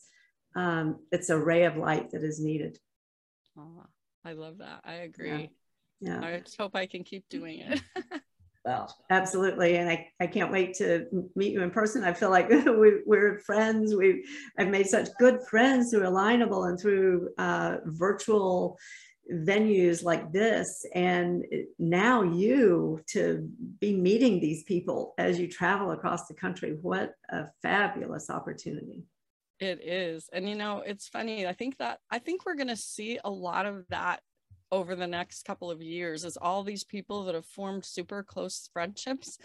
um, 0.56 1.00
it's 1.12 1.30
a 1.30 1.38
ray 1.38 1.64
of 1.64 1.78
light 1.78 2.12
that 2.12 2.24
is 2.24 2.42
needed. 2.42 2.78
Oh, 3.58 3.86
I 4.26 4.34
love 4.34 4.58
that. 4.58 4.82
I 4.84 4.94
agree. 4.94 5.52
Yeah. 6.02 6.20
yeah. 6.20 6.28
I 6.28 6.40
just 6.40 6.58
hope 6.58 6.76
I 6.76 6.86
can 6.86 7.04
keep 7.04 7.30
doing 7.30 7.60
it. 7.60 7.82
well, 8.68 8.94
absolutely. 9.10 9.78
And 9.78 9.90
I, 9.90 10.10
I 10.20 10.28
can't 10.28 10.52
wait 10.52 10.74
to 10.76 11.06
meet 11.38 11.54
you 11.54 11.62
in 11.62 11.72
person. 11.72 12.04
I 12.04 12.12
feel 12.12 12.30
like 12.30 12.50
we, 12.50 13.02
we're 13.06 13.40
friends. 13.40 13.96
We 13.96 14.26
I've 14.60 14.68
made 14.68 14.88
such 14.88 15.08
good 15.20 15.40
friends 15.50 15.90
through 15.90 16.02
Alignable 16.02 16.68
and 16.68 16.78
through 16.78 17.30
uh, 17.38 17.78
virtual 17.86 18.78
venues 19.32 20.04
like 20.04 20.34
this. 20.34 20.86
And 20.94 21.46
now 21.80 22.24
you 22.24 23.00
to 23.12 23.50
be 23.80 23.96
meeting 23.96 24.42
these 24.42 24.64
people 24.64 25.14
as 25.18 25.40
you 25.40 25.48
travel 25.48 25.92
across 25.92 26.28
the 26.28 26.34
country. 26.34 26.78
What 26.82 27.14
a 27.30 27.46
fabulous 27.62 28.30
opportunity. 28.30 29.04
It 29.62 29.80
is. 29.82 30.30
And 30.34 30.48
you 30.50 30.56
know, 30.56 30.84
it's 30.86 31.08
funny. 31.08 31.48
I 31.48 31.54
think 31.54 31.78
that 31.78 32.00
I 32.12 32.20
think 32.20 32.46
we're 32.46 32.56
going 32.56 32.68
to 32.68 32.76
see 32.76 33.18
a 33.24 33.32
lot 33.32 33.66
of 33.66 33.86
that 33.92 34.20
over 34.72 34.96
the 34.96 35.08
next 35.08 35.46
couple 35.46 35.72
of 35.72 35.82
years 35.82 36.26
as 36.26 36.38
all 36.38 36.64
these 36.64 36.84
people 36.84 37.24
that 37.24 37.36
have 37.36 37.46
formed 37.46 37.86
super 37.86 38.24
close 38.24 38.70
friendships 38.74 39.38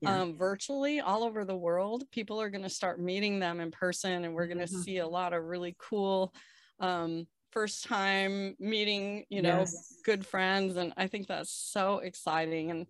yeah. 0.00 0.20
um, 0.20 0.36
virtually 0.36 1.00
all 1.00 1.22
over 1.22 1.44
the 1.44 1.56
world 1.56 2.04
people 2.10 2.40
are 2.40 2.50
going 2.50 2.62
to 2.62 2.70
start 2.70 3.00
meeting 3.00 3.38
them 3.38 3.60
in 3.60 3.70
person 3.70 4.24
and 4.24 4.34
we're 4.34 4.46
going 4.46 4.58
to 4.58 4.64
mm-hmm. 4.64 4.82
see 4.82 4.98
a 4.98 5.06
lot 5.06 5.32
of 5.32 5.44
really 5.44 5.76
cool 5.78 6.32
um, 6.80 7.26
first 7.50 7.84
time 7.84 8.56
meeting 8.58 9.24
you 9.28 9.42
know 9.42 9.58
yes. 9.58 9.96
good 10.04 10.24
friends 10.24 10.76
and 10.76 10.92
i 10.96 11.06
think 11.06 11.26
that's 11.26 11.50
so 11.50 11.98
exciting 11.98 12.70
and 12.70 12.86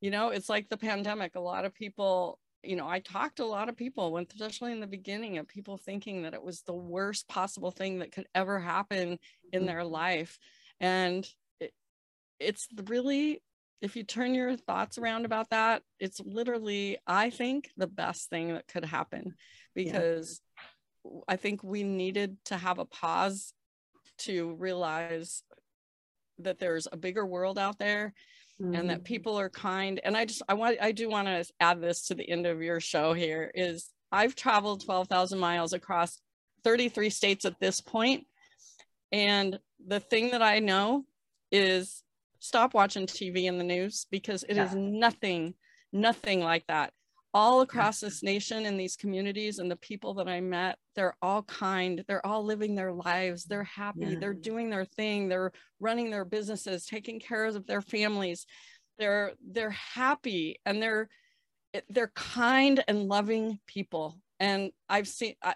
you 0.00 0.10
know 0.10 0.30
it's 0.30 0.48
like 0.48 0.68
the 0.68 0.76
pandemic 0.76 1.36
a 1.36 1.40
lot 1.40 1.64
of 1.64 1.72
people 1.72 2.38
you 2.62 2.76
know 2.76 2.88
i 2.88 2.98
talked 2.98 3.36
to 3.36 3.44
a 3.44 3.46
lot 3.46 3.68
of 3.68 3.76
people 3.76 4.12
when 4.12 4.26
especially 4.32 4.72
in 4.72 4.80
the 4.80 4.86
beginning 4.86 5.38
of 5.38 5.46
people 5.46 5.76
thinking 5.76 6.22
that 6.22 6.34
it 6.34 6.42
was 6.42 6.62
the 6.62 6.74
worst 6.74 7.28
possible 7.28 7.70
thing 7.70 8.00
that 8.00 8.12
could 8.12 8.26
ever 8.34 8.58
happen 8.58 9.18
in 9.52 9.60
mm-hmm. 9.60 9.66
their 9.66 9.84
life 9.84 10.38
and 10.80 11.28
it, 11.60 11.72
it's 12.38 12.66
really 12.86 13.42
if 13.80 13.96
you 13.96 14.02
turn 14.02 14.34
your 14.34 14.56
thoughts 14.56 14.98
around 14.98 15.24
about 15.24 15.50
that 15.50 15.82
it's 15.98 16.20
literally 16.20 16.98
i 17.06 17.30
think 17.30 17.70
the 17.76 17.86
best 17.86 18.28
thing 18.30 18.54
that 18.54 18.66
could 18.68 18.84
happen 18.84 19.34
because 19.74 20.40
yeah. 21.04 21.20
i 21.28 21.36
think 21.36 21.62
we 21.62 21.82
needed 21.82 22.36
to 22.44 22.56
have 22.56 22.78
a 22.78 22.84
pause 22.84 23.52
to 24.18 24.54
realize 24.58 25.42
that 26.38 26.58
there's 26.58 26.88
a 26.90 26.96
bigger 26.96 27.24
world 27.24 27.58
out 27.58 27.78
there 27.78 28.12
mm-hmm. 28.60 28.74
and 28.74 28.90
that 28.90 28.98
mm-hmm. 28.98 29.04
people 29.04 29.38
are 29.38 29.50
kind 29.50 30.00
and 30.04 30.16
i 30.16 30.24
just 30.24 30.42
i 30.48 30.54
want 30.54 30.76
i 30.80 30.92
do 30.92 31.08
want 31.08 31.26
to 31.26 31.44
add 31.60 31.80
this 31.80 32.06
to 32.06 32.14
the 32.14 32.28
end 32.28 32.46
of 32.46 32.62
your 32.62 32.80
show 32.80 33.12
here 33.12 33.50
is 33.54 33.90
i've 34.12 34.34
traveled 34.34 34.84
12,000 34.84 35.38
miles 35.38 35.72
across 35.72 36.18
33 36.64 37.10
states 37.10 37.44
at 37.44 37.58
this 37.60 37.80
point 37.80 38.26
and 39.12 39.58
the 39.86 40.00
thing 40.00 40.30
that 40.30 40.42
I 40.42 40.58
know 40.58 41.04
is 41.50 42.02
stop 42.38 42.74
watching 42.74 43.06
TV 43.06 43.48
and 43.48 43.60
the 43.60 43.64
news 43.64 44.06
because 44.10 44.42
it 44.44 44.56
yeah. 44.56 44.64
is 44.64 44.74
nothing, 44.74 45.54
nothing 45.92 46.40
like 46.40 46.66
that. 46.68 46.92
All 47.32 47.60
across 47.60 48.00
this 48.00 48.24
nation 48.24 48.66
and 48.66 48.78
these 48.78 48.96
communities 48.96 49.60
and 49.60 49.70
the 49.70 49.76
people 49.76 50.14
that 50.14 50.26
I 50.26 50.40
met, 50.40 50.78
they're 50.96 51.14
all 51.22 51.44
kind. 51.44 52.04
They're 52.08 52.26
all 52.26 52.44
living 52.44 52.74
their 52.74 52.92
lives. 52.92 53.44
They're 53.44 53.62
happy. 53.62 54.00
Yeah. 54.00 54.16
They're 54.18 54.34
doing 54.34 54.68
their 54.68 54.84
thing. 54.84 55.28
They're 55.28 55.52
running 55.78 56.10
their 56.10 56.24
businesses, 56.24 56.86
taking 56.86 57.20
care 57.20 57.44
of 57.44 57.66
their 57.66 57.82
families. 57.82 58.46
They're 58.98 59.32
they're 59.48 59.70
happy 59.70 60.60
and 60.66 60.82
they're 60.82 61.08
they're 61.88 62.12
kind 62.16 62.82
and 62.88 63.08
loving 63.08 63.60
people. 63.68 64.18
And 64.40 64.72
I've 64.88 65.06
seen 65.06 65.34
I, 65.40 65.54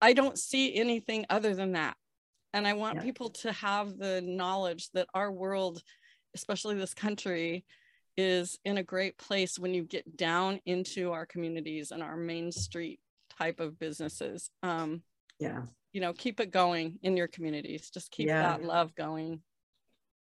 I 0.00 0.14
don't 0.14 0.38
see 0.38 0.74
anything 0.74 1.26
other 1.28 1.54
than 1.54 1.72
that. 1.72 1.96
And 2.54 2.66
I 2.66 2.74
want 2.74 2.96
yeah. 2.96 3.02
people 3.02 3.30
to 3.30 3.52
have 3.52 3.96
the 3.96 4.20
knowledge 4.22 4.90
that 4.92 5.08
our 5.14 5.32
world, 5.32 5.82
especially 6.34 6.74
this 6.74 6.94
country, 6.94 7.64
is 8.16 8.58
in 8.64 8.78
a 8.78 8.82
great 8.82 9.16
place 9.16 9.58
when 9.58 9.72
you 9.72 9.84
get 9.84 10.16
down 10.16 10.60
into 10.66 11.12
our 11.12 11.24
communities 11.24 11.90
and 11.90 12.02
our 12.02 12.16
main 12.16 12.52
street 12.52 13.00
type 13.38 13.60
of 13.60 13.78
businesses. 13.78 14.50
Um, 14.62 15.02
yeah. 15.38 15.62
You 15.92 16.00
know, 16.00 16.12
keep 16.12 16.40
it 16.40 16.50
going 16.50 16.98
in 17.02 17.16
your 17.16 17.28
communities. 17.28 17.90
Just 17.90 18.10
keep 18.10 18.28
yeah. 18.28 18.42
that 18.42 18.64
love 18.64 18.94
going. 18.94 19.40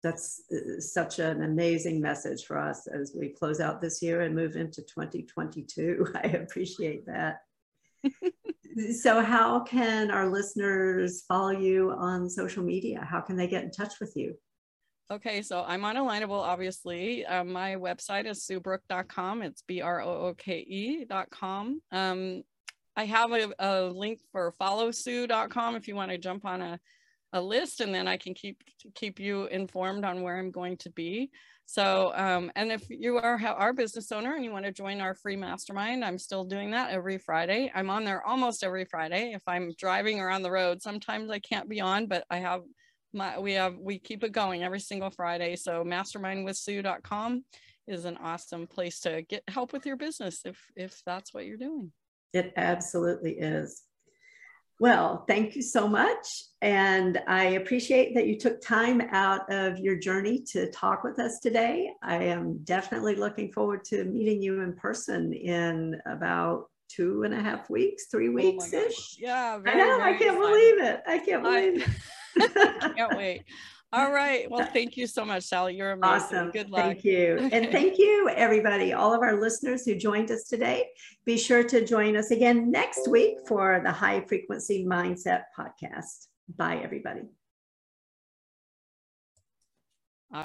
That's 0.03 0.43
uh, 0.51 0.79
such 0.79 1.19
an 1.19 1.43
amazing 1.43 1.99
message 1.99 2.45
for 2.45 2.57
us 2.57 2.87
as 2.87 3.13
we 3.17 3.29
close 3.29 3.59
out 3.59 3.81
this 3.81 4.01
year 4.01 4.21
and 4.21 4.35
move 4.35 4.55
into 4.55 4.81
2022. 4.81 6.07
I 6.15 6.27
appreciate 6.27 7.05
that. 7.07 7.39
so 8.93 9.21
how 9.21 9.61
can 9.61 10.11
our 10.11 10.27
listeners 10.29 11.23
follow 11.27 11.51
you 11.51 11.91
on 11.91 12.29
social 12.29 12.63
media? 12.63 13.07
How 13.09 13.21
can 13.21 13.37
they 13.37 13.47
get 13.47 13.63
in 13.63 13.71
touch 13.71 13.99
with 13.99 14.13
you? 14.15 14.35
Okay 15.11 15.43
so 15.43 15.63
i'm 15.67 15.85
on 15.85 15.95
alignable 15.97 16.41
obviously. 16.41 17.23
Um, 17.27 17.51
my 17.51 17.75
website 17.75 18.25
is 18.25 18.43
suebrooke.com 18.43 19.43
it's 19.43 19.61
b-r-o-o-k-e.com 19.61 21.01
um, 21.91 22.43
i 22.95 23.05
have 23.05 23.31
a, 23.31 23.53
a, 23.59 23.83
link 23.83 24.19
for 24.31 24.51
followsue.com 24.59 25.75
if 25.75 25.87
you 25.87 25.95
want 25.95 26.09
to 26.09 26.17
jump 26.17 26.43
on 26.43 26.63
a, 26.63 26.79
a 27.33 27.41
list 27.41 27.81
and 27.81 27.93
then 27.93 28.07
i 28.07 28.17
can 28.17 28.33
keep 28.33 28.63
keep 28.95 29.19
you 29.19 29.45
informed 29.45 30.05
on 30.05 30.23
where 30.23 30.39
i'm 30.39 30.49
going 30.49 30.77
to 30.77 30.89
be 30.89 31.29
so, 31.65 32.11
um, 32.15 32.51
and 32.55 32.71
if 32.71 32.85
you 32.89 33.17
are 33.17 33.39
our 33.43 33.73
business 33.73 34.11
owner 34.11 34.35
and 34.35 34.45
you 34.45 34.51
want 34.51 34.65
to 34.65 34.71
join 34.71 35.01
our 35.01 35.15
free 35.15 35.35
mastermind, 35.35 36.05
I'm 36.05 36.19
still 36.19 36.43
doing 36.43 36.71
that 36.71 36.91
every 36.91 37.17
Friday. 37.17 37.71
I'm 37.73 37.89
on 37.89 38.05
there 38.05 38.25
almost 38.25 38.63
every 38.63 38.85
Friday. 38.85 39.33
If 39.33 39.41
I'm 39.47 39.71
driving 39.77 40.19
or 40.19 40.29
on 40.29 40.43
the 40.43 40.51
road, 40.51 40.81
sometimes 40.81 41.29
I 41.31 41.39
can't 41.39 41.67
be 41.67 41.81
on, 41.81 42.05
but 42.05 42.23
I 42.29 42.37
have 42.37 42.61
my, 43.13 43.39
we 43.39 43.53
have, 43.53 43.75
we 43.77 43.97
keep 43.97 44.23
it 44.23 44.31
going 44.31 44.63
every 44.63 44.79
single 44.79 45.09
Friday. 45.09 45.55
So 45.55 45.83
mastermindwithsue.com 45.83 47.43
is 47.87 48.05
an 48.05 48.17
awesome 48.17 48.67
place 48.67 48.99
to 49.01 49.23
get 49.23 49.43
help 49.47 49.73
with 49.73 49.85
your 49.85 49.97
business 49.97 50.41
if, 50.45 50.59
if 50.75 51.01
that's 51.05 51.33
what 51.33 51.45
you're 51.45 51.57
doing. 51.57 51.91
It 52.33 52.53
absolutely 52.57 53.39
is. 53.39 53.83
Well, 54.79 55.23
thank 55.27 55.55
you 55.55 55.61
so 55.61 55.87
much. 55.87 56.43
And 56.61 57.21
I 57.27 57.43
appreciate 57.43 58.13
that 58.15 58.27
you 58.27 58.37
took 58.37 58.59
time 58.61 59.01
out 59.11 59.51
of 59.51 59.79
your 59.79 59.95
journey 59.95 60.41
to 60.51 60.69
talk 60.71 61.03
with 61.03 61.17
us 61.19 61.39
today. 61.39 61.91
I 62.03 62.15
am 62.15 62.57
definitely 62.63 63.15
looking 63.15 63.53
forward 63.53 63.85
to 63.85 64.03
meeting 64.03 64.41
you 64.41 64.61
in 64.61 64.73
person 64.73 65.31
in 65.31 66.01
about 66.05 66.65
two 66.89 67.23
and 67.23 67.33
a 67.33 67.41
half 67.41 67.69
weeks, 67.69 68.07
three 68.11 68.29
weeks 68.29 68.73
ish. 68.73 68.95
Oh 68.97 69.17
yeah, 69.19 69.57
very, 69.59 69.81
I 69.81 69.85
know. 69.85 70.01
I 70.01 70.13
can't 70.17 70.39
believe 70.39 70.81
it. 70.81 71.01
I 71.07 71.19
can't 71.19 71.43
believe 71.43 71.99
I, 72.37 72.43
it. 72.89 72.95
can't 72.95 73.17
wait. 73.17 73.43
All 73.93 74.11
right. 74.11 74.49
Well, 74.49 74.67
thank 74.73 74.97
you 74.97 75.07
so 75.07 75.23
much, 75.23 75.43
Sally. 75.43 75.75
You're 75.75 75.91
amazing. 75.91 76.37
Awesome. 76.37 76.51
Good 76.51 76.69
luck. 76.69 76.83
Thank 76.83 77.03
you. 77.05 77.37
Okay. 77.39 77.49
And 77.57 77.71
thank 77.71 77.97
you, 77.97 78.29
everybody, 78.35 78.93
all 78.93 79.13
of 79.13 79.21
our 79.21 79.39
listeners 79.39 79.85
who 79.85 79.95
joined 79.95 80.31
us 80.31 80.43
today. 80.43 80.87
Be 81.25 81.37
sure 81.37 81.63
to 81.63 81.85
join 81.85 82.17
us 82.17 82.31
again 82.31 82.71
next 82.71 83.07
week 83.07 83.37
for 83.47 83.81
the 83.83 83.91
High 83.91 84.21
Frequency 84.21 84.85
Mindset 84.85 85.43
Podcast. 85.57 86.27
Bye, 86.57 86.81
everybody. 86.83 87.21